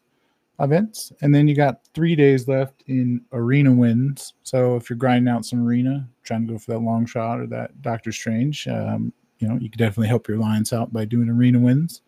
events, 0.59 1.13
and 1.21 1.33
then 1.33 1.47
you 1.47 1.55
got 1.55 1.81
three 1.93 2.15
days 2.15 2.47
left 2.47 2.83
in 2.87 3.21
arena 3.31 3.71
wins. 3.71 4.33
So 4.43 4.75
if 4.75 4.89
you're 4.89 4.97
grinding 4.97 5.31
out 5.31 5.45
some 5.45 5.65
arena, 5.65 6.09
trying 6.23 6.47
to 6.47 6.53
go 6.53 6.59
for 6.59 6.71
that 6.71 6.79
long 6.79 7.05
shot 7.05 7.39
or 7.39 7.47
that 7.47 7.81
Doctor 7.81 8.11
Strange, 8.11 8.67
um, 8.67 9.13
you 9.39 9.47
know 9.47 9.57
you 9.61 9.69
can 9.69 9.77
definitely 9.77 10.07
help 10.07 10.27
your 10.27 10.37
alliance 10.37 10.73
out 10.73 10.91
by 10.91 11.05
doing 11.05 11.29
arena 11.29 11.59
wins. 11.59 12.01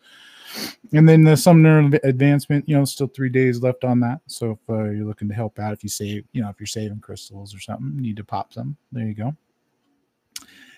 And 0.94 1.08
then 1.08 1.24
the 1.24 1.36
Summoner 1.36 2.00
advancement, 2.04 2.68
you 2.70 2.78
know, 2.78 2.86
still 2.86 3.08
three 3.08 3.30
days 3.30 3.62
left 3.62 3.84
on 3.84 4.00
that. 4.02 4.22
So 4.28 4.52
if 4.52 4.70
uh, 4.70 4.84
you're 4.92 5.06
looking 5.06 5.28
to 5.30 5.34
help 5.34 5.60
out, 5.60 5.74
if 5.74 5.84
you 5.84 5.90
save, 5.90 6.26
you 6.32 6.42
know, 6.42 6.50
if 6.50 6.60
you're 6.60 6.68
saving 6.68 7.00
crystals 7.00 7.54
or 7.56 7.60
something, 7.60 7.98
need 7.98 8.18
to 8.18 8.24
pop 8.24 8.54
some. 8.54 8.78
There 8.92 9.06
you 9.06 9.14
go. 9.14 9.36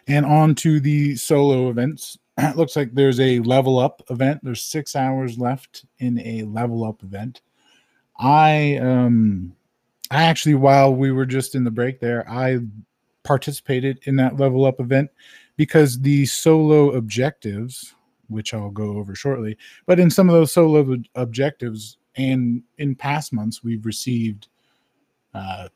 And 0.07 0.25
on 0.25 0.55
to 0.55 0.79
the 0.79 1.15
solo 1.15 1.69
events. 1.69 2.17
It 2.37 2.55
looks 2.55 2.75
like 2.75 2.93
there's 2.93 3.19
a 3.19 3.39
level 3.39 3.79
up 3.79 4.01
event. 4.09 4.41
There's 4.43 4.63
six 4.63 4.95
hours 4.95 5.37
left 5.37 5.85
in 5.99 6.19
a 6.19 6.43
level 6.43 6.83
up 6.83 7.03
event. 7.03 7.41
I 8.19 8.77
um 8.77 9.55
I 10.09 10.23
actually 10.23 10.55
while 10.55 10.93
we 10.95 11.11
were 11.11 11.25
just 11.25 11.55
in 11.55 11.63
the 11.63 11.71
break 11.71 11.99
there, 11.99 12.27
I 12.29 12.59
participated 13.23 13.99
in 14.03 14.15
that 14.15 14.37
level 14.37 14.65
up 14.65 14.79
event 14.79 15.11
because 15.57 15.99
the 15.99 16.25
solo 16.25 16.91
objectives, 16.91 17.93
which 18.29 18.53
I'll 18.53 18.69
go 18.69 18.97
over 18.97 19.15
shortly, 19.15 19.57
but 19.85 19.99
in 19.99 20.09
some 20.09 20.29
of 20.29 20.35
those 20.35 20.51
solo 20.51 20.97
objectives 21.15 21.97
and 22.17 22.63
in 22.79 22.95
past 22.95 23.31
months 23.31 23.63
we've 23.63 23.85
received 23.85 24.47
uh 25.33 25.69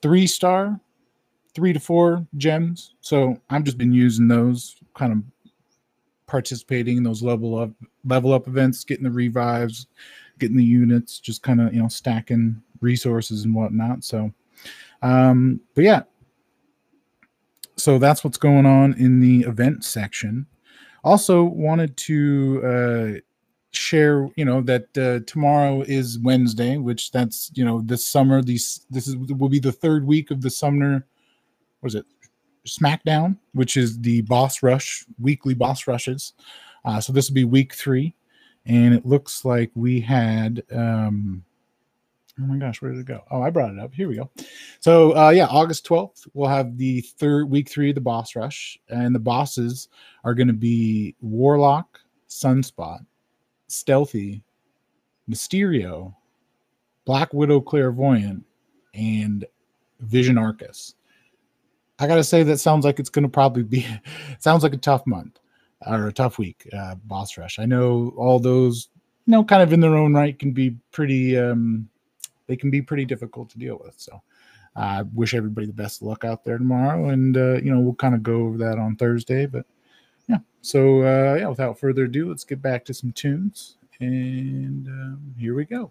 three 0.00 0.26
star 0.26 0.80
three 1.54 1.72
to 1.72 1.80
four 1.80 2.26
gems. 2.36 2.94
So 3.00 3.36
i've 3.50 3.64
just 3.64 3.78
been 3.78 3.92
using 3.92 4.28
those 4.28 4.76
kind 4.94 5.12
of 5.12 5.22
participating 6.26 6.96
in 6.96 7.02
those 7.02 7.22
level 7.22 7.58
up 7.58 7.70
level 8.04 8.32
up 8.32 8.48
events 8.48 8.84
getting 8.84 9.04
the 9.04 9.10
revives 9.10 9.88
getting 10.38 10.56
the 10.56 10.64
units 10.64 11.18
just 11.18 11.42
kind 11.42 11.60
of 11.60 11.74
you 11.74 11.82
know 11.82 11.88
stacking 11.88 12.60
resources 12.80 13.44
and 13.44 13.54
whatnot. 13.54 14.02
So 14.04 14.32
um 15.02 15.60
but 15.74 15.84
yeah. 15.84 16.02
So 17.76 17.98
that's 17.98 18.22
what's 18.22 18.38
going 18.38 18.64
on 18.64 18.94
in 18.94 19.18
the 19.18 19.40
event 19.40 19.84
section 19.84 20.46
also 21.04 21.42
wanted 21.44 21.96
to 21.96 22.62
uh 22.64 23.20
share 23.72 24.28
you 24.36 24.44
know 24.44 24.60
that 24.60 24.86
uh, 24.98 25.18
tomorrow 25.26 25.80
is 25.82 26.18
wednesday 26.18 26.76
which 26.76 27.10
that's 27.10 27.50
you 27.54 27.64
know 27.64 27.80
this 27.86 28.06
summer 28.06 28.42
these 28.42 28.84
this 28.90 29.08
is 29.08 29.16
will 29.16 29.48
be 29.48 29.58
the 29.58 29.72
third 29.72 30.06
week 30.06 30.30
of 30.30 30.42
the 30.42 30.50
summer 30.50 31.06
was 31.80 31.94
it? 31.94 32.06
Smackdown 32.66 33.36
which 33.54 33.76
is 33.76 33.98
the 34.00 34.22
boss 34.22 34.62
rush 34.62 35.04
weekly 35.18 35.54
boss 35.54 35.86
rushes. 35.88 36.34
Uh, 36.84 37.00
so 37.00 37.12
this 37.12 37.28
will 37.28 37.34
be 37.34 37.44
week 37.44 37.74
three 37.74 38.14
and 38.66 38.94
it 38.94 39.04
looks 39.04 39.44
like 39.44 39.70
we 39.74 40.00
had 40.00 40.62
um 40.70 41.44
oh 42.40 42.42
my 42.44 42.56
gosh 42.56 42.80
where 42.80 42.92
did 42.92 43.00
it 43.00 43.06
go? 43.06 43.22
Oh 43.30 43.42
i 43.42 43.50
brought 43.50 43.72
it 43.72 43.78
up. 43.78 43.94
Here 43.94 44.08
we 44.08 44.16
go. 44.16 44.30
So 44.80 45.16
uh 45.16 45.30
yeah 45.30 45.46
august 45.46 45.86
12th 45.86 46.28
we'll 46.34 46.48
have 46.48 46.76
the 46.76 47.00
third 47.00 47.50
week 47.50 47.68
three 47.68 47.90
of 47.90 47.94
the 47.94 48.00
boss 48.00 48.34
rush 48.34 48.78
and 48.88 49.14
the 49.14 49.20
bosses 49.20 49.88
are 50.24 50.34
going 50.34 50.48
to 50.48 50.54
be 50.54 51.14
warlock 51.20 52.00
sunspot 52.28 53.04
stealthy 53.68 54.42
mysterio 55.28 56.14
black 57.04 57.32
widow 57.32 57.60
clairvoyant 57.60 58.44
and 58.94 59.44
vision 60.00 60.36
Aarkus. 60.36 60.94
I 61.98 62.06
gotta 62.06 62.24
say 62.24 62.42
that 62.42 62.58
sounds 62.58 62.84
like 62.84 62.98
it's 62.98 63.10
going 63.10 63.22
to 63.24 63.28
probably 63.28 63.62
be 63.62 63.86
sounds 64.38 64.62
like 64.62 64.74
a 64.74 64.78
tough 64.78 65.06
month 65.06 65.38
or 65.86 66.08
a 66.08 66.12
tough 66.12 66.38
week 66.38 66.68
uh 66.76 66.94
boss 67.04 67.36
rush. 67.38 67.58
I 67.58 67.66
know 67.66 68.12
all 68.16 68.38
those 68.38 68.88
you 69.26 69.32
know 69.32 69.44
kind 69.44 69.62
of 69.62 69.72
in 69.72 69.80
their 69.80 69.96
own 69.96 70.14
right 70.14 70.38
can 70.38 70.52
be 70.52 70.76
pretty 70.90 71.38
um 71.38 71.88
they 72.46 72.56
can 72.56 72.70
be 72.70 72.82
pretty 72.82 73.04
difficult 73.04 73.50
to 73.50 73.58
deal 73.58 73.80
with. 73.82 73.94
So 73.98 74.22
i 74.74 75.02
wish 75.14 75.34
everybody 75.34 75.66
the 75.66 75.72
best 75.72 76.00
luck 76.02 76.24
out 76.24 76.44
there 76.44 76.56
tomorrow 76.56 77.10
and 77.10 77.36
uh 77.36 77.60
you 77.62 77.70
know 77.72 77.80
we'll 77.80 77.94
kind 77.94 78.14
of 78.14 78.22
go 78.22 78.46
over 78.46 78.56
that 78.56 78.78
on 78.78 78.96
thursday 78.96 79.46
but 79.46 79.66
yeah. 80.28 80.38
So 80.62 81.02
uh 81.02 81.36
yeah 81.40 81.48
without 81.48 81.78
further 81.78 82.04
ado 82.04 82.28
let's 82.28 82.44
get 82.44 82.62
back 82.62 82.84
to 82.86 82.94
some 82.94 83.12
tunes 83.12 83.76
and 84.00 84.88
um, 84.88 85.34
here 85.38 85.54
we 85.54 85.64
go 85.64 85.90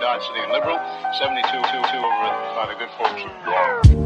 Dodge 0.00 0.22
City 0.26 0.40
and 0.40 0.52
Liberal, 0.52 0.78
72 1.18 1.48
two, 1.48 1.82
two 1.90 1.98
over 1.98 2.26
at- 2.26 2.68
the 2.68 2.74
good 2.74 2.90
folks 2.98 3.22
of. 3.94 4.05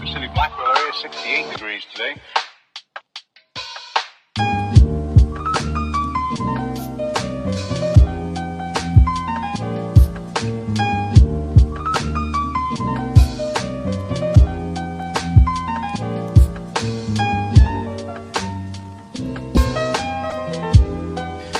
The 0.00 0.06
City 0.06 0.28
Blackwell 0.32 0.76
area, 0.76 0.92
68 0.92 1.50
degrees 1.52 1.84
today. 1.92 2.14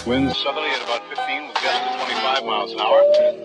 Winds 0.06 0.38
southerly 0.38 0.68
at 0.70 0.82
about 0.84 1.02
15 1.08 1.48
with 1.48 1.54
gusts 1.54 1.86
of 1.86 2.06
25 2.06 2.44
miles 2.44 2.72
an 2.72 2.80
hour. 2.80 3.02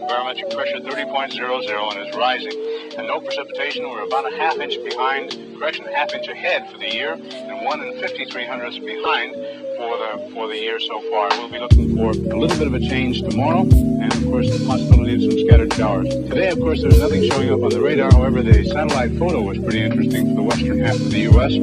Barometric 0.08 0.52
pressure 0.52 0.80
30.00 0.80 1.98
and 1.98 2.08
is 2.08 2.16
rising. 2.16 2.83
And 2.96 3.08
no 3.08 3.20
precipitation. 3.20 3.90
We're 3.90 4.06
about 4.06 4.32
a 4.32 4.38
half 4.38 4.58
inch 4.58 4.76
behind, 4.84 5.32
correction, 5.58 5.88
a 5.88 5.96
half 5.96 6.14
inch 6.14 6.28
ahead 6.28 6.70
for 6.72 6.78
the 6.78 6.94
year, 6.94 7.14
and 7.14 7.66
one 7.66 7.82
and 7.82 8.00
53 8.00 8.46
hundredths 8.46 8.78
behind 8.78 9.34
for 9.34 9.98
the 9.98 10.30
for 10.32 10.48
the 10.48 10.58
year 10.58 10.80
so 10.80 11.02
far. 11.10 11.30
We'll 11.32 11.50
be 11.50 11.58
looking 11.58 11.98
for 11.98 12.12
a 12.12 12.38
little 12.38 12.58
bit 12.58 12.68
of 12.68 12.74
a 12.76 12.80
change 12.80 13.22
tomorrow, 13.22 13.62
and 13.62 14.14
of 14.14 14.24
course 14.26 14.56
the 14.56 14.64
possibility 14.68 15.16
of 15.16 15.32
some 15.32 15.40
scattered 15.48 15.74
showers. 15.74 16.10
Today, 16.10 16.50
of 16.50 16.60
course, 16.60 16.82
there's 16.84 17.00
nothing 17.00 17.24
showing 17.30 17.50
up 17.52 17.64
on 17.64 17.70
the 17.70 17.82
radar. 17.82 18.12
However, 18.12 18.44
the 18.44 18.64
satellite 18.66 19.18
photo 19.18 19.42
was 19.42 19.58
pretty 19.58 19.82
interesting 19.82 20.30
for 20.30 20.36
the 20.36 20.44
western 20.44 20.80
half 20.80 20.96
of 20.96 21.10
the 21.10 21.22
U.S. 21.22 21.54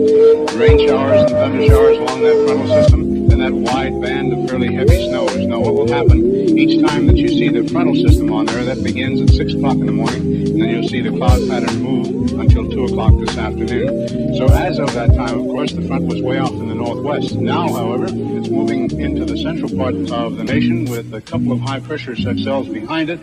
Rain 0.55 0.79
showers 0.89 1.23
and 1.23 1.31
thunder 1.31 1.67
showers 1.67 1.97
along 1.99 2.23
that 2.23 2.45
frontal 2.47 2.67
system 2.67 3.10
that 3.41 3.53
wide 3.53 4.01
band 4.01 4.33
of 4.33 4.49
fairly 4.49 4.73
heavy 4.75 5.09
snows. 5.09 5.47
Now, 5.47 5.61
what 5.61 5.75
will 5.75 5.89
happen 5.89 6.59
each 6.59 6.81
time 6.87 7.07
that 7.07 7.17
you 7.17 7.29
see 7.29 7.49
the 7.49 7.67
frontal 7.69 7.95
system 7.95 8.33
on 8.33 8.47
there, 8.47 8.65
that 8.65 8.83
begins 8.83 9.21
at 9.21 9.31
6 9.31 9.55
o'clock 9.55 9.77
in 9.77 9.87
the 9.87 9.93
morning, 9.93 10.21
and 10.21 10.61
then 10.61 10.69
you'll 10.69 10.89
see 10.89 11.01
the 11.01 11.11
cloud 11.11 11.49
pattern 11.49 11.83
move 11.83 12.33
until 12.39 12.69
2 12.71 12.85
o'clock 12.85 13.13
this 13.19 13.37
afternoon. 13.39 14.37
So, 14.37 14.47
as 14.47 14.79
of 14.79 14.93
that 14.95 15.15
time, 15.15 15.41
of 15.41 15.47
course, 15.47 15.73
the 15.73 15.87
front 15.87 16.05
was 16.07 16.21
way 16.21 16.39
off 16.39 16.53
in 16.53 16.69
the 16.69 16.75
northwest. 16.75 17.35
Now, 17.35 17.73
however, 17.73 18.07
it's 18.07 18.49
moving 18.49 18.91
into 19.01 19.25
the 19.25 19.39
central 19.39 19.75
part 19.77 19.95
of 19.95 20.37
the 20.37 20.45
nation 20.45 20.85
with 20.85 21.13
a 21.15 21.21
couple 21.21 21.53
of 21.53 21.61
high 21.61 21.81
pressure 21.81 22.17
cells 22.17 22.69
behind 22.69 23.09
it. 23.11 23.21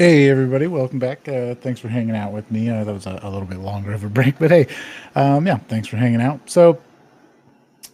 Hey 0.00 0.30
everybody, 0.30 0.66
welcome 0.66 0.98
back. 0.98 1.28
Uh, 1.28 1.54
thanks 1.56 1.78
for 1.78 1.88
hanging 1.88 2.16
out 2.16 2.32
with 2.32 2.50
me. 2.50 2.70
Uh, 2.70 2.84
that 2.84 2.92
was 2.94 3.04
a, 3.04 3.20
a 3.22 3.28
little 3.28 3.46
bit 3.46 3.58
longer 3.58 3.92
of 3.92 4.02
a 4.02 4.08
break, 4.08 4.38
but 4.38 4.50
hey, 4.50 4.66
um, 5.14 5.46
yeah, 5.46 5.58
thanks 5.58 5.88
for 5.88 5.98
hanging 5.98 6.22
out. 6.22 6.40
So, 6.48 6.80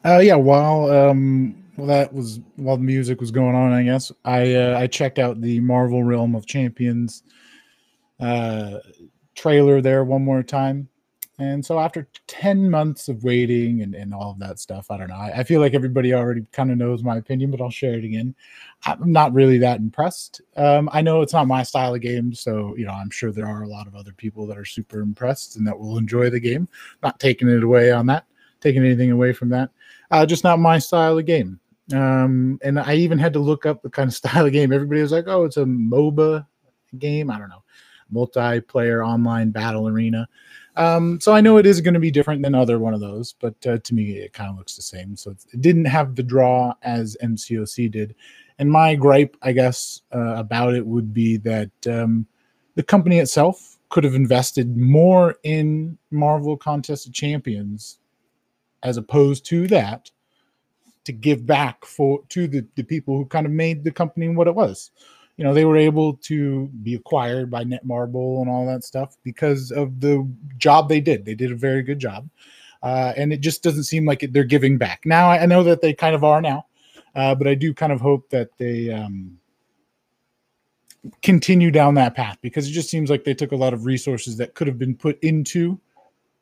uh, 0.04 0.18
yeah, 0.18 0.36
while 0.36 0.88
um, 0.88 1.60
well, 1.76 1.88
that 1.88 2.14
was 2.14 2.38
while 2.54 2.76
the 2.76 2.84
music 2.84 3.20
was 3.20 3.32
going 3.32 3.56
on, 3.56 3.72
I 3.72 3.82
guess 3.82 4.12
I 4.24 4.54
uh, 4.54 4.78
I 4.78 4.86
checked 4.86 5.18
out 5.18 5.40
the 5.40 5.58
Marvel 5.58 6.04
Realm 6.04 6.36
of 6.36 6.46
Champions 6.46 7.24
uh, 8.20 8.78
trailer 9.34 9.80
there 9.80 10.04
one 10.04 10.24
more 10.24 10.44
time. 10.44 10.88
And 11.38 11.64
so 11.64 11.78
after 11.78 12.08
10 12.28 12.70
months 12.70 13.08
of 13.08 13.22
waiting 13.22 13.82
and, 13.82 13.94
and 13.94 14.14
all 14.14 14.30
of 14.30 14.38
that 14.38 14.58
stuff, 14.58 14.90
I 14.90 14.96
don't 14.96 15.08
know. 15.08 15.16
I, 15.16 15.40
I 15.40 15.44
feel 15.44 15.60
like 15.60 15.74
everybody 15.74 16.14
already 16.14 16.46
kind 16.52 16.70
of 16.70 16.78
knows 16.78 17.02
my 17.02 17.18
opinion, 17.18 17.50
but 17.50 17.60
I'll 17.60 17.70
share 17.70 17.94
it 17.94 18.04
again. 18.04 18.34
I'm 18.86 19.12
not 19.12 19.34
really 19.34 19.58
that 19.58 19.78
impressed. 19.78 20.40
Um, 20.56 20.88
I 20.92 21.02
know 21.02 21.20
it's 21.20 21.34
not 21.34 21.46
my 21.46 21.62
style 21.62 21.94
of 21.94 22.00
game, 22.00 22.32
so 22.32 22.74
you 22.76 22.86
know 22.86 22.92
I'm 22.92 23.10
sure 23.10 23.32
there 23.32 23.46
are 23.46 23.62
a 23.62 23.68
lot 23.68 23.86
of 23.86 23.94
other 23.94 24.12
people 24.12 24.46
that 24.46 24.56
are 24.56 24.64
super 24.64 25.00
impressed 25.00 25.56
and 25.56 25.66
that 25.66 25.78
will 25.78 25.98
enjoy 25.98 26.30
the 26.30 26.40
game. 26.40 26.68
Not 27.02 27.20
taking 27.20 27.48
it 27.48 27.62
away 27.62 27.92
on 27.92 28.06
that, 28.06 28.24
taking 28.60 28.82
anything 28.82 29.10
away 29.10 29.34
from 29.34 29.50
that. 29.50 29.70
Uh, 30.10 30.24
just 30.24 30.44
not 30.44 30.58
my 30.58 30.78
style 30.78 31.18
of 31.18 31.26
game. 31.26 31.60
Um, 31.92 32.58
and 32.62 32.80
I 32.80 32.94
even 32.94 33.18
had 33.18 33.34
to 33.34 33.38
look 33.40 33.66
up 33.66 33.82
the 33.82 33.90
kind 33.90 34.08
of 34.08 34.14
style 34.14 34.46
of 34.46 34.52
game. 34.52 34.72
Everybody 34.72 35.02
was 35.02 35.12
like, 35.12 35.26
"Oh, 35.26 35.44
it's 35.44 35.58
a 35.58 35.64
MOBA 35.64 36.46
game." 36.98 37.30
I 37.30 37.38
don't 37.38 37.50
know, 37.50 37.62
multiplayer 38.12 39.06
online 39.06 39.50
battle 39.50 39.86
arena. 39.86 40.28
Um, 40.76 41.18
so 41.20 41.32
I 41.32 41.40
know 41.40 41.56
it 41.56 41.66
is 41.66 41.80
going 41.80 41.94
to 41.94 42.00
be 42.00 42.10
different 42.10 42.42
than 42.42 42.54
other 42.54 42.78
one 42.78 42.92
of 42.92 43.00
those, 43.00 43.34
but 43.40 43.54
uh, 43.66 43.78
to 43.78 43.94
me 43.94 44.18
it 44.18 44.32
kind 44.32 44.50
of 44.50 44.56
looks 44.56 44.76
the 44.76 44.82
same. 44.82 45.16
So 45.16 45.30
it 45.30 45.60
didn't 45.60 45.86
have 45.86 46.14
the 46.14 46.22
draw 46.22 46.74
as 46.82 47.16
MCOC 47.22 47.90
did. 47.90 48.14
And 48.58 48.70
my 48.70 48.94
gripe, 48.94 49.36
I 49.42 49.52
guess, 49.52 50.02
uh, 50.14 50.34
about 50.36 50.74
it 50.74 50.86
would 50.86 51.12
be 51.12 51.38
that 51.38 51.70
um, 51.86 52.26
the 52.74 52.82
company 52.82 53.18
itself 53.18 53.78
could 53.88 54.04
have 54.04 54.14
invested 54.14 54.76
more 54.76 55.36
in 55.42 55.96
Marvel 56.10 56.56
Contest 56.56 57.06
of 57.06 57.12
Champions 57.12 57.98
as 58.82 58.96
opposed 58.96 59.44
to 59.46 59.66
that 59.68 60.10
to 61.04 61.12
give 61.12 61.46
back 61.46 61.84
for 61.84 62.22
to 62.28 62.48
the, 62.48 62.66
the 62.74 62.82
people 62.82 63.16
who 63.16 63.24
kind 63.26 63.46
of 63.46 63.52
made 63.52 63.84
the 63.84 63.92
company 63.92 64.28
what 64.28 64.48
it 64.48 64.54
was. 64.54 64.90
You 65.36 65.44
know, 65.44 65.52
they 65.52 65.64
were 65.64 65.76
able 65.76 66.14
to 66.14 66.68
be 66.82 66.94
acquired 66.94 67.50
by 67.50 67.64
Netmarble 67.64 68.40
and 68.40 68.48
all 68.48 68.66
that 68.66 68.84
stuff 68.84 69.16
because 69.22 69.70
of 69.70 70.00
the 70.00 70.26
job 70.56 70.88
they 70.88 71.00
did. 71.00 71.24
They 71.24 71.34
did 71.34 71.52
a 71.52 71.56
very 71.56 71.82
good 71.82 71.98
job. 71.98 72.28
Uh, 72.82 73.12
and 73.16 73.32
it 73.32 73.40
just 73.40 73.62
doesn't 73.62 73.84
seem 73.84 74.06
like 74.06 74.22
it, 74.22 74.32
they're 74.32 74.44
giving 74.44 74.78
back. 74.78 75.02
Now, 75.04 75.30
I, 75.30 75.44
know 75.46 75.62
that 75.64 75.80
they 75.80 75.92
kind 75.92 76.14
of 76.14 76.24
are 76.24 76.40
now, 76.40 76.66
uh, 77.14 77.34
but 77.34 77.46
I 77.46 77.54
do 77.54 77.74
kind 77.74 77.92
of 77.92 78.00
hope 78.00 78.28
that 78.30 78.50
they 78.58 78.92
um, 78.92 79.38
continue 81.22 81.70
down 81.70 81.94
that 81.94 82.14
path 82.14 82.38
because 82.42 82.68
it 82.68 82.72
just 82.72 82.90
seems 82.90 83.10
like 83.10 83.24
they 83.24 83.34
took 83.34 83.52
a 83.52 83.56
lot 83.56 83.74
of 83.74 83.86
resources 83.86 84.36
that 84.36 84.54
could 84.54 84.66
have 84.66 84.78
been 84.78 84.94
put 84.94 85.18
into 85.22 85.80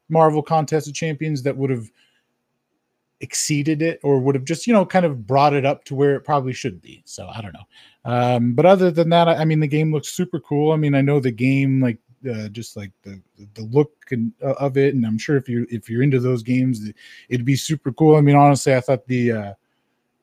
Marvel 0.08 0.42
Contest 0.42 0.88
of 0.88 0.94
Champions 0.94 1.42
that 1.44 1.56
would 1.56 1.70
have 1.70 1.90
exceeded 3.20 3.80
it 3.80 4.00
or 4.02 4.18
would 4.20 4.34
have 4.34 4.44
just 4.44 4.66
you 4.66 4.72
know 4.72 4.84
kind 4.84 5.06
of 5.06 5.26
brought 5.26 5.54
it 5.54 5.64
up 5.64 5.84
to 5.84 5.94
where 5.94 6.14
it 6.14 6.22
probably 6.22 6.52
should 6.52 6.82
be 6.82 7.00
so 7.06 7.26
i 7.28 7.40
don't 7.40 7.54
know 7.54 7.64
um 8.04 8.54
but 8.54 8.66
other 8.66 8.90
than 8.90 9.08
that 9.08 9.28
i, 9.28 9.36
I 9.36 9.44
mean 9.44 9.60
the 9.60 9.66
game 9.66 9.92
looks 9.92 10.08
super 10.08 10.40
cool. 10.40 10.72
I 10.72 10.76
mean 10.76 10.94
i 10.94 11.00
know 11.00 11.20
the 11.20 11.30
game 11.30 11.80
like 11.80 11.98
uh, 12.28 12.48
just 12.48 12.76
like 12.76 12.90
the 13.02 13.20
the 13.54 13.62
look 13.64 13.92
and, 14.10 14.32
uh, 14.42 14.54
of 14.54 14.76
it 14.76 14.94
and 14.94 15.04
i'm 15.04 15.18
sure 15.18 15.36
if 15.36 15.48
you're 15.48 15.66
if 15.70 15.90
you're 15.90 16.02
into 16.02 16.20
those 16.20 16.42
games 16.42 16.90
it'd 17.28 17.44
be 17.44 17.56
super 17.56 17.92
cool. 17.92 18.16
I 18.16 18.20
mean 18.20 18.36
honestly 18.36 18.74
i 18.74 18.80
thought 18.80 19.06
the 19.06 19.32
uh 19.32 19.54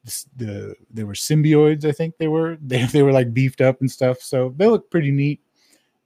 the, 0.04 0.26
the 0.38 0.76
they 0.92 1.04
were 1.04 1.14
symbioids 1.14 1.86
i 1.86 1.92
think 1.92 2.18
they 2.18 2.28
were. 2.28 2.58
They, 2.62 2.86
they 2.86 3.04
were 3.04 3.12
like 3.12 3.34
beefed 3.34 3.62
up 3.62 3.82
and 3.82 3.92
stuff 3.92 4.22
so 4.22 4.54
they 4.58 4.68
look 4.68 4.90
pretty 4.90 5.12
neat. 5.12 5.42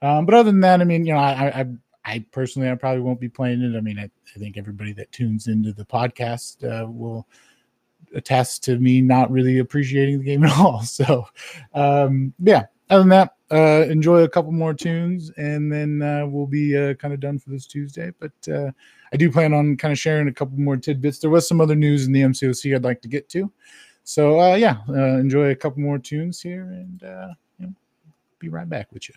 Um 0.02 0.26
but 0.26 0.36
other 0.36 0.52
than 0.52 0.62
that 0.62 0.82
i 0.82 0.84
mean 0.84 1.06
you 1.06 1.14
know 1.14 1.20
i 1.20 1.62
i 1.62 1.66
I 2.06 2.24
personally, 2.32 2.70
I 2.70 2.76
probably 2.76 3.02
won't 3.02 3.20
be 3.20 3.30
playing 3.30 3.62
it. 3.64 3.76
I 3.76 3.82
mean, 3.82 3.98
I, 3.98 4.04
I 4.04 4.40
think 4.40 4.58
everybody 4.58 4.94
that 4.94 5.12
tunes 5.12 5.48
into 5.48 5.74
the 5.74 5.86
podcast 5.86 6.64
uh, 6.64 6.88
will 6.88 7.28
attest 8.16 8.64
to 8.64 8.80
me 8.80 9.02
not 9.02 9.30
really 9.30 9.60
appreciating 9.60 10.20
the 10.20 10.26
game 10.26 10.44
at 10.44 10.52
all. 10.58 10.82
So, 10.82 11.26
um, 11.74 12.34
yeah. 12.40 12.66
Other 12.90 13.00
than 13.00 13.10
that, 13.10 13.36
uh, 13.52 13.90
enjoy 13.90 14.24
a 14.24 14.30
couple 14.30 14.52
more 14.52 14.74
tunes, 14.74 15.32
and 15.38 15.72
then 15.72 16.04
uh, 16.04 16.28
we'll 16.28 16.46
be 16.46 16.78
uh, 16.78 16.94
kind 16.96 17.16
of 17.16 17.20
done 17.20 17.40
for 17.40 17.50
this 17.50 17.66
Tuesday. 17.66 18.12
But 18.20 18.54
uh, 18.54 18.72
I 19.12 19.18
do 19.18 19.32
plan 19.32 19.54
on 19.54 19.76
kind 19.76 19.92
of 19.92 19.98
sharing 19.98 20.28
a 20.28 20.34
couple 20.34 20.60
more 20.60 20.78
tidbits. 20.78 21.18
There 21.18 21.32
was 21.32 21.48
some 21.48 21.60
other 21.62 21.76
news 21.76 22.06
in 22.06 22.12
the 22.12 22.22
MCOC 22.22 22.76
I'd 22.76 22.84
like 22.84 23.02
to 23.02 23.08
get 23.08 23.28
to. 23.30 23.52
So, 24.04 24.40
uh, 24.40 24.56
yeah, 24.56 24.78
uh, 24.88 25.18
enjoy 25.18 25.50
a 25.50 25.56
couple 25.56 25.82
more 25.82 25.98
tunes 25.98 26.40
here, 26.40 26.62
and 26.62 27.04
uh, 27.04 27.30
be 28.38 28.50
right 28.50 28.70
back 28.70 28.92
with 28.92 29.10
you. 29.10 29.16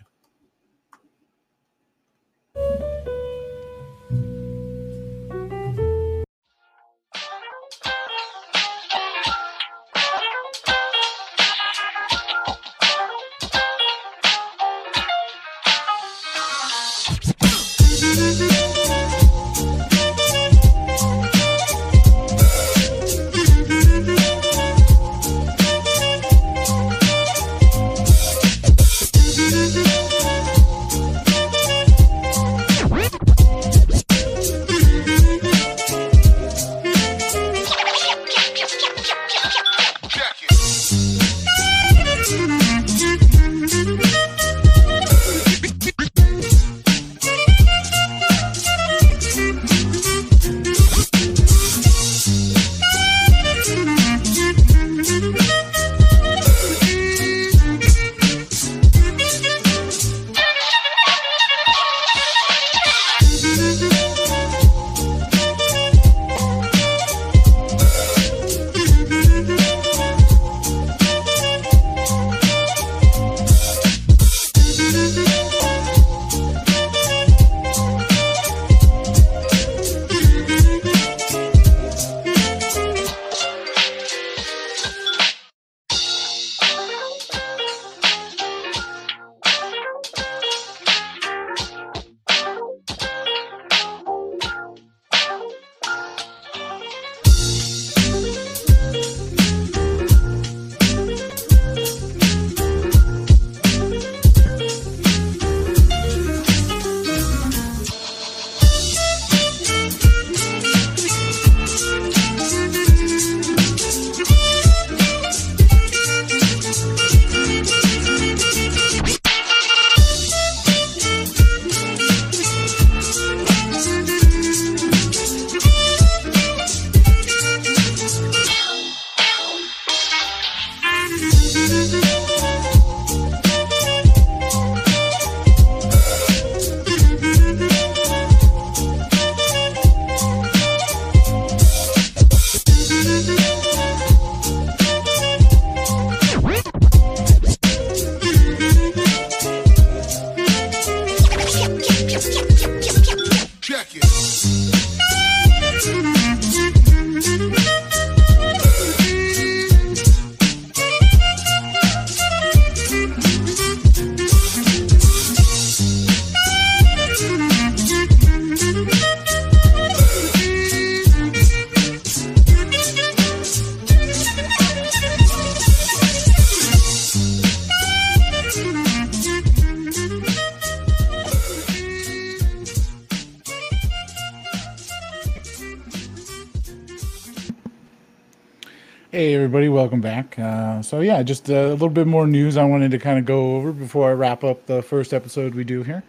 Welcome 189.89 190.01
back. 190.01 190.37
Uh, 190.37 190.83
so, 190.83 190.99
yeah, 190.99 191.23
just 191.23 191.49
a 191.49 191.69
little 191.69 191.89
bit 191.89 192.05
more 192.05 192.27
news 192.27 192.57
I 192.57 192.63
wanted 192.63 192.91
to 192.91 192.99
kind 192.99 193.17
of 193.17 193.25
go 193.25 193.55
over 193.55 193.71
before 193.71 194.11
I 194.11 194.13
wrap 194.13 194.43
up 194.43 194.67
the 194.67 194.83
first 194.83 195.15
episode 195.15 195.55
we 195.55 195.63
do 195.63 195.81
here. 195.81 196.03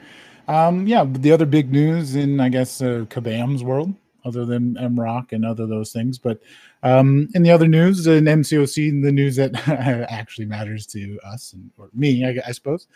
Um, 0.49 0.87
yeah, 0.87 1.07
the 1.09 1.33
other 1.33 1.47
big 1.47 1.72
news 1.72 2.14
in, 2.14 2.41
I 2.41 2.51
guess, 2.51 2.83
uh, 2.83 3.07
Kabam's 3.09 3.64
world, 3.64 3.95
other 4.26 4.45
than 4.45 4.76
M 4.76 5.01
Rock 5.01 5.33
and 5.33 5.47
other 5.47 5.66
those 5.66 5.95
things. 5.95 6.18
But 6.18 6.43
um, 6.83 7.28
in 7.35 7.43
the 7.43 7.51
other 7.51 7.66
news, 7.66 8.07
in 8.07 8.24
MCOC, 8.24 9.03
the 9.03 9.12
news 9.12 9.37
that 9.37 9.53
actually 10.11 10.45
matters 10.45 10.85
to 10.89 11.18
us 11.24 11.55
and 11.55 11.70
or 11.78 11.89
me, 11.95 12.26
I, 12.26 12.49
I 12.49 12.53
suppose, 12.53 12.87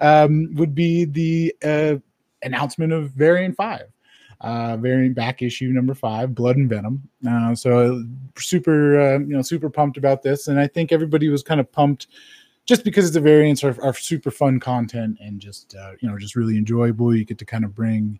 um, 0.00 0.52
would 0.54 0.74
be 0.74 1.04
the 1.04 1.54
uh, 1.62 1.94
announcement 2.42 2.92
of 2.92 3.12
Variant 3.12 3.54
5 3.54 3.82
uh, 4.42 4.76
variant 4.76 5.14
back 5.14 5.40
issue 5.40 5.68
number 5.68 5.94
five, 5.94 6.34
Blood 6.34 6.56
and 6.56 6.68
Venom. 6.68 7.08
Uh, 7.26 7.54
so 7.54 8.04
super, 8.36 9.00
uh, 9.00 9.18
you 9.20 9.28
know, 9.28 9.42
super 9.42 9.70
pumped 9.70 9.96
about 9.96 10.22
this, 10.22 10.48
and 10.48 10.58
I 10.58 10.66
think 10.66 10.92
everybody 10.92 11.28
was 11.28 11.42
kind 11.42 11.60
of 11.60 11.70
pumped 11.70 12.08
just 12.66 12.84
because 12.84 13.10
the 13.12 13.20
variants 13.20 13.64
are, 13.64 13.80
are 13.82 13.94
super 13.94 14.30
fun 14.30 14.60
content 14.60 15.18
and 15.20 15.40
just 15.40 15.74
uh, 15.76 15.92
you 16.00 16.08
know 16.08 16.18
just 16.18 16.36
really 16.36 16.58
enjoyable. 16.58 17.14
You 17.14 17.24
get 17.24 17.38
to 17.38 17.44
kind 17.44 17.64
of 17.64 17.74
bring 17.74 18.18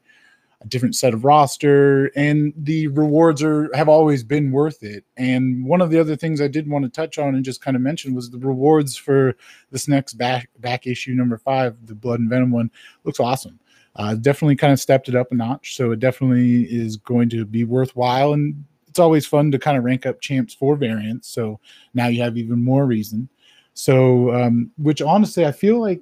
a 0.60 0.66
different 0.68 0.94
set 0.94 1.12
of 1.12 1.24
roster, 1.24 2.12
and 2.14 2.52
the 2.56 2.86
rewards 2.86 3.42
are 3.42 3.68
have 3.74 3.88
always 3.88 4.22
been 4.22 4.52
worth 4.52 4.84
it. 4.84 5.04
And 5.16 5.64
one 5.64 5.80
of 5.80 5.90
the 5.90 5.98
other 5.98 6.14
things 6.14 6.40
I 6.40 6.46
did 6.46 6.70
want 6.70 6.84
to 6.84 6.88
touch 6.88 7.18
on 7.18 7.34
and 7.34 7.44
just 7.44 7.62
kind 7.62 7.76
of 7.76 7.82
mention 7.82 8.14
was 8.14 8.30
the 8.30 8.38
rewards 8.38 8.96
for 8.96 9.36
this 9.72 9.88
next 9.88 10.14
back 10.14 10.50
back 10.60 10.86
issue 10.86 11.14
number 11.14 11.36
five, 11.36 11.76
the 11.84 11.96
Blood 11.96 12.20
and 12.20 12.30
Venom 12.30 12.52
one, 12.52 12.70
looks 13.02 13.18
awesome 13.18 13.58
uh, 13.96 14.14
definitely 14.14 14.56
kind 14.56 14.72
of 14.72 14.80
stepped 14.80 15.08
it 15.08 15.14
up 15.14 15.32
a 15.32 15.34
notch. 15.34 15.76
So 15.76 15.92
it 15.92 16.00
definitely 16.00 16.64
is 16.64 16.96
going 16.96 17.28
to 17.30 17.44
be 17.44 17.64
worthwhile. 17.64 18.32
And 18.32 18.64
it's 18.88 18.98
always 18.98 19.26
fun 19.26 19.50
to 19.52 19.58
kind 19.58 19.76
of 19.76 19.84
rank 19.84 20.06
up 20.06 20.20
champs 20.20 20.54
for 20.54 20.76
variants. 20.76 21.28
So 21.28 21.60
now 21.94 22.08
you 22.08 22.22
have 22.22 22.36
even 22.36 22.62
more 22.62 22.86
reason. 22.86 23.28
So, 23.74 24.34
um, 24.34 24.70
which 24.76 25.00
honestly, 25.00 25.46
I 25.46 25.52
feel 25.52 25.80
like 25.80 26.00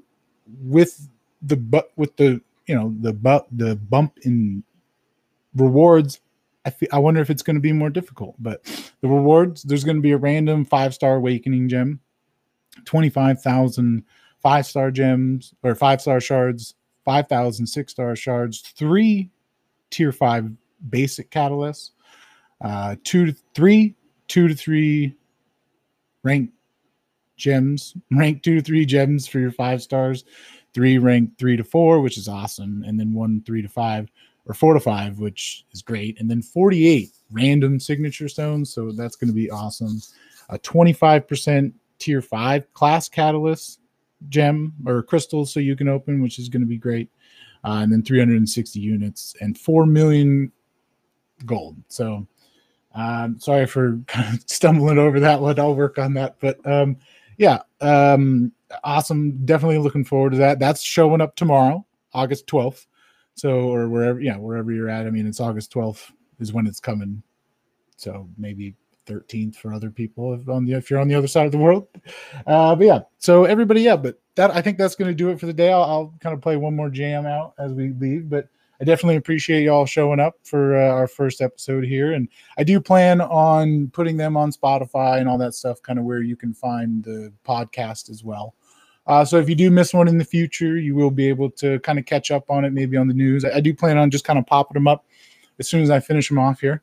with 0.62 1.08
the 1.42 1.56
but 1.56 1.92
with 1.96 2.16
the 2.16 2.40
you 2.66 2.74
know 2.74 2.94
the 3.00 3.12
but 3.12 3.46
the 3.52 3.76
bump 3.76 4.18
in 4.22 4.64
rewards, 5.54 6.20
I 6.66 6.72
I 6.92 6.98
wonder 6.98 7.20
if 7.20 7.30
it's 7.30 7.42
going 7.42 7.54
to 7.54 7.60
be 7.60 7.72
more 7.72 7.90
difficult. 7.90 8.34
But 8.38 8.64
the 9.00 9.08
rewards, 9.08 9.62
there's 9.62 9.84
going 9.84 9.96
to 9.96 10.02
be 10.02 10.12
a 10.12 10.16
random 10.16 10.64
five 10.64 10.94
star 10.94 11.14
awakening 11.14 11.68
gem, 11.68 12.00
twenty 12.84 13.08
five 13.08 13.40
thousand 13.40 14.04
five 14.42 14.66
star 14.66 14.90
gems 14.90 15.54
or 15.62 15.74
five 15.74 16.00
star 16.00 16.20
shards, 16.20 16.74
5,000 17.04 17.66
six 17.66 17.92
star 17.92 18.14
shards, 18.16 18.60
three 18.60 19.30
tier 19.90 20.12
five 20.12 20.50
basic 20.88 21.30
catalysts, 21.30 21.90
uh, 22.60 22.96
two 23.04 23.26
to 23.26 23.36
three, 23.54 23.94
two 24.28 24.48
to 24.48 24.54
three 24.54 25.16
rank 26.22 26.50
gems, 27.36 27.94
rank 28.12 28.42
two 28.42 28.56
to 28.56 28.62
three 28.62 28.84
gems 28.84 29.26
for 29.26 29.38
your 29.38 29.52
five 29.52 29.82
stars, 29.82 30.24
three 30.74 30.98
rank 30.98 31.36
three 31.38 31.56
to 31.56 31.64
four, 31.64 32.00
which 32.00 32.18
is 32.18 32.28
awesome, 32.28 32.84
and 32.86 32.98
then 32.98 33.12
one 33.12 33.42
three 33.44 33.62
to 33.62 33.68
five 33.68 34.08
or 34.46 34.54
four 34.54 34.74
to 34.74 34.80
five, 34.80 35.18
which 35.18 35.64
is 35.72 35.82
great, 35.82 36.18
and 36.20 36.30
then 36.30 36.42
48 36.42 37.10
random 37.30 37.78
signature 37.78 38.28
stones. 38.28 38.72
So 38.72 38.92
that's 38.92 39.16
going 39.16 39.28
to 39.28 39.34
be 39.34 39.50
awesome. 39.50 40.00
A 40.48 40.58
25% 40.58 41.72
tier 41.98 42.22
five 42.22 42.72
class 42.72 43.08
catalyst 43.08 43.80
gem 44.28 44.74
or 44.86 45.02
crystals 45.02 45.52
so 45.52 45.60
you 45.60 45.76
can 45.76 45.88
open, 45.88 46.22
which 46.22 46.38
is 46.38 46.48
going 46.48 46.62
to 46.62 46.66
be 46.68 46.78
great. 46.78 47.10
Uh, 47.64 47.80
and 47.82 47.92
then 47.92 48.02
360 48.02 48.80
units 48.80 49.34
and 49.40 49.58
4 49.58 49.86
million 49.86 50.50
gold. 51.44 51.76
So, 51.88 52.26
um, 52.94 53.38
sorry 53.38 53.66
for 53.66 54.00
kind 54.06 54.34
of 54.34 54.44
stumbling 54.46 54.98
over 54.98 55.20
that 55.20 55.40
one. 55.40 55.58
I'll 55.58 55.74
work 55.74 55.98
on 55.98 56.14
that. 56.14 56.36
But 56.40 56.64
um, 56.66 56.96
yeah, 57.36 57.60
um, 57.80 58.52
awesome. 58.84 59.44
Definitely 59.44 59.78
looking 59.78 60.04
forward 60.04 60.30
to 60.32 60.38
that. 60.38 60.58
That's 60.58 60.82
showing 60.82 61.20
up 61.20 61.36
tomorrow, 61.36 61.86
August 62.12 62.46
12th. 62.46 62.86
So, 63.34 63.72
or 63.72 63.88
wherever, 63.88 64.20
yeah, 64.20 64.36
wherever 64.36 64.72
you're 64.72 64.88
at. 64.88 65.06
I 65.06 65.10
mean, 65.10 65.26
it's 65.26 65.40
August 65.40 65.72
12th 65.72 66.10
is 66.40 66.52
when 66.52 66.66
it's 66.66 66.80
coming. 66.80 67.22
So 67.96 68.28
maybe 68.36 68.74
13th 69.10 69.56
for 69.56 69.72
other 69.72 69.90
people 69.90 70.34
if 70.34 70.48
on 70.48 70.64
the 70.64 70.74
if 70.74 70.90
you're 70.90 71.00
on 71.00 71.08
the 71.08 71.14
other 71.14 71.26
side 71.26 71.46
of 71.46 71.52
the 71.52 71.58
world. 71.58 71.88
Uh, 72.46 72.74
but 72.74 72.86
yeah, 72.86 73.00
so 73.18 73.44
everybody, 73.44 73.82
yeah, 73.82 73.96
but 73.96 74.20
that 74.36 74.50
I 74.50 74.62
think 74.62 74.78
that's 74.78 74.94
going 74.94 75.10
to 75.10 75.14
do 75.14 75.30
it 75.30 75.40
for 75.40 75.46
the 75.46 75.52
day. 75.52 75.72
I'll, 75.72 75.82
I'll, 75.82 76.14
kind 76.20 76.34
of 76.34 76.40
play 76.40 76.56
one 76.56 76.76
more 76.76 76.90
jam 76.90 77.26
out 77.26 77.54
as 77.58 77.72
we 77.72 77.92
leave, 77.94 78.28
but 78.28 78.48
I 78.80 78.84
definitely 78.84 79.16
appreciate 79.16 79.64
y'all 79.64 79.84
showing 79.84 80.20
up 80.20 80.36
for 80.42 80.78
uh, 80.78 80.88
our 80.88 81.06
first 81.06 81.40
episode 81.40 81.84
here, 81.84 82.12
and 82.12 82.28
I 82.56 82.64
do 82.64 82.80
plan 82.80 83.20
on 83.20 83.88
putting 83.88 84.16
them 84.16 84.36
on 84.36 84.52
Spotify 84.52 85.18
and 85.18 85.28
all 85.28 85.38
that 85.38 85.54
stuff, 85.54 85.82
kind 85.82 85.98
of 85.98 86.04
where 86.04 86.22
you 86.22 86.36
can 86.36 86.54
find 86.54 87.04
the 87.04 87.32
podcast 87.46 88.08
as 88.08 88.24
well. 88.24 88.54
Uh, 89.06 89.24
so 89.24 89.38
if 89.38 89.48
you 89.48 89.54
do 89.54 89.70
miss 89.70 89.92
one 89.92 90.08
in 90.08 90.18
the 90.18 90.24
future, 90.24 90.78
you 90.78 90.94
will 90.94 91.10
be 91.10 91.28
able 91.28 91.50
to 91.50 91.80
kind 91.80 91.98
of 91.98 92.06
catch 92.06 92.30
up 92.30 92.50
on 92.50 92.64
it, 92.64 92.72
maybe 92.72 92.96
on 92.96 93.08
the 93.08 93.14
news. 93.14 93.44
I, 93.44 93.56
I 93.56 93.60
do 93.60 93.74
plan 93.74 93.98
on 93.98 94.10
just 94.10 94.24
kind 94.24 94.38
of 94.38 94.46
popping 94.46 94.74
them 94.74 94.86
up 94.86 95.04
as 95.58 95.68
soon 95.68 95.82
as 95.82 95.90
I 95.90 96.00
finish 96.00 96.28
them 96.28 96.38
off 96.38 96.60
here. 96.60 96.82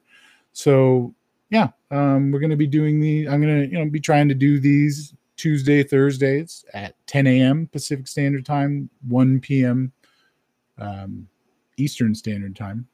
So 0.51 1.13
yeah, 1.49 1.69
um, 1.91 2.31
we're 2.31 2.39
going 2.39 2.49
to 2.49 2.55
be 2.55 2.67
doing 2.67 2.99
the. 2.99 3.27
I'm 3.27 3.41
going 3.41 3.61
to 3.61 3.67
you 3.67 3.83
know 3.83 3.89
be 3.89 3.99
trying 3.99 4.27
to 4.29 4.35
do 4.35 4.59
these 4.59 5.13
Tuesday, 5.37 5.83
Thursdays 5.83 6.65
at 6.73 6.95
10 7.07 7.27
a.m. 7.27 7.69
Pacific 7.71 8.07
Standard 8.07 8.45
Time, 8.45 8.89
1 9.07 9.39
p.m. 9.39 9.91
Um, 10.77 11.27
Eastern 11.77 12.15
Standard 12.15 12.55
Time. 12.55 12.87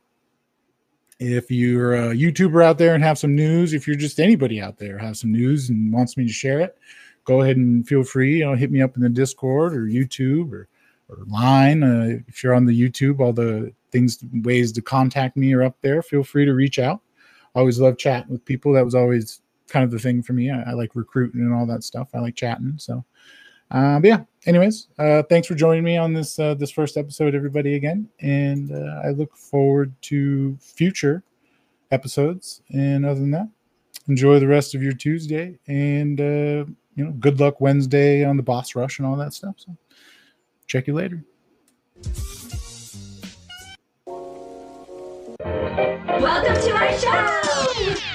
If 1.20 1.50
you're 1.50 1.94
a 1.96 2.16
YouTuber 2.16 2.64
out 2.64 2.78
there 2.78 2.96
and 2.96 3.04
have 3.04 3.18
some 3.18 3.36
news, 3.36 3.74
if 3.74 3.88
you're 3.88 3.96
just 3.96 4.20
anybody 4.20 4.60
out 4.60 4.78
there 4.78 4.98
have 4.98 5.16
some 5.16 5.32
news 5.32 5.70
and 5.70 5.94
wants 5.94 6.18
me 6.18 6.28
to 6.28 6.34
share 6.34 6.60
it, 6.60 6.78
go 7.24 7.41
ahead 7.41 7.56
and 7.56 7.88
feel 7.88 8.04
free. 8.04 8.39
You 8.39 8.46
know, 8.46 8.56
hit 8.56 8.72
me 8.72 8.82
up 8.82 8.96
in 8.98 9.04
the 9.04 9.10
Discord 9.10 9.74
or 9.74 9.82
YouTube 9.82 10.52
or 10.52 10.68
or 11.10 11.24
line. 11.28 11.84
Uh, 11.84 12.20
if 12.28 12.44
you're 12.44 12.54
on 12.54 12.66
the 12.66 12.80
YouTube, 12.80 13.20
all 13.20 13.34
the 13.34 13.74
things, 13.91 14.24
ways 14.44 14.72
to 14.74 14.82
contact 14.82 15.38
me 15.38 15.54
are 15.54 15.64
up 15.64 15.78
there. 15.82 16.02
Feel 16.02 16.24
free 16.24 16.46
to 16.46 16.54
reach 16.54 16.80
out. 16.80 17.02
Always 17.56 17.80
love 17.80 17.97
chatting 17.97 18.32
with 18.32 18.45
people. 18.45 18.74
That 18.74 18.86
was 18.86 18.95
always 18.95 19.41
kind 19.68 19.84
of 19.84 19.91
the 19.91 19.99
thing 19.99 20.24
for 20.24 20.34
me. 20.34 20.51
I, 20.51 20.72
I 20.72 20.74
like 20.74 20.95
recruiting 20.95 21.41
and 21.41 21.54
all 21.54 21.66
that 21.68 21.84
stuff. 21.84 22.10
I 22.14 22.20
like 22.20 22.36
chatting. 22.36 22.74
So, 22.78 23.04
uh, 23.72 23.99
but 23.99 24.08
yeah. 24.08 24.24
Anyways, 24.45 24.88
uh, 24.99 25.24
thanks 25.24 25.47
for 25.47 25.56
joining 25.56 25.84
me 25.84 25.97
on 25.97 26.14
this 26.14 26.38
uh, 26.38 26.54
this 26.56 26.72
first 26.72 26.97
episode, 26.97 27.34
everybody. 27.34 27.76
Again, 27.76 28.10
and 28.20 28.72
uh, 28.72 29.01
I 29.06 29.12
look 29.12 29.36
forward 29.36 29.93
to 30.04 30.58
future 30.60 31.24
episodes. 31.91 32.62
And 32.74 33.06
other 33.06 33.20
than 33.20 33.32
that, 33.32 33.47
enjoy 34.08 34.39
the 34.39 34.47
rest 34.47 34.76
of 34.76 34.84
your 34.84 34.93
Tuesday, 34.93 35.58
and 35.68 36.20
uh, 36.20 36.66
you 36.95 37.06
know, 37.06 37.12
good 37.20 37.39
luck 37.39 37.62
Wednesday 37.62 38.26
on 38.26 38.38
the 38.38 38.43
boss 38.43 38.76
rush 38.76 38.99
and 38.99 39.08
all 39.08 39.16
that 39.16 39.34
stuff. 39.34 39.56
So, 39.58 39.76
check 40.68 40.88
you 40.88 40.93
later. 40.93 41.24
Welcome 46.24 46.55
to 46.55 46.71
our 46.71 46.97
show! 46.97 48.12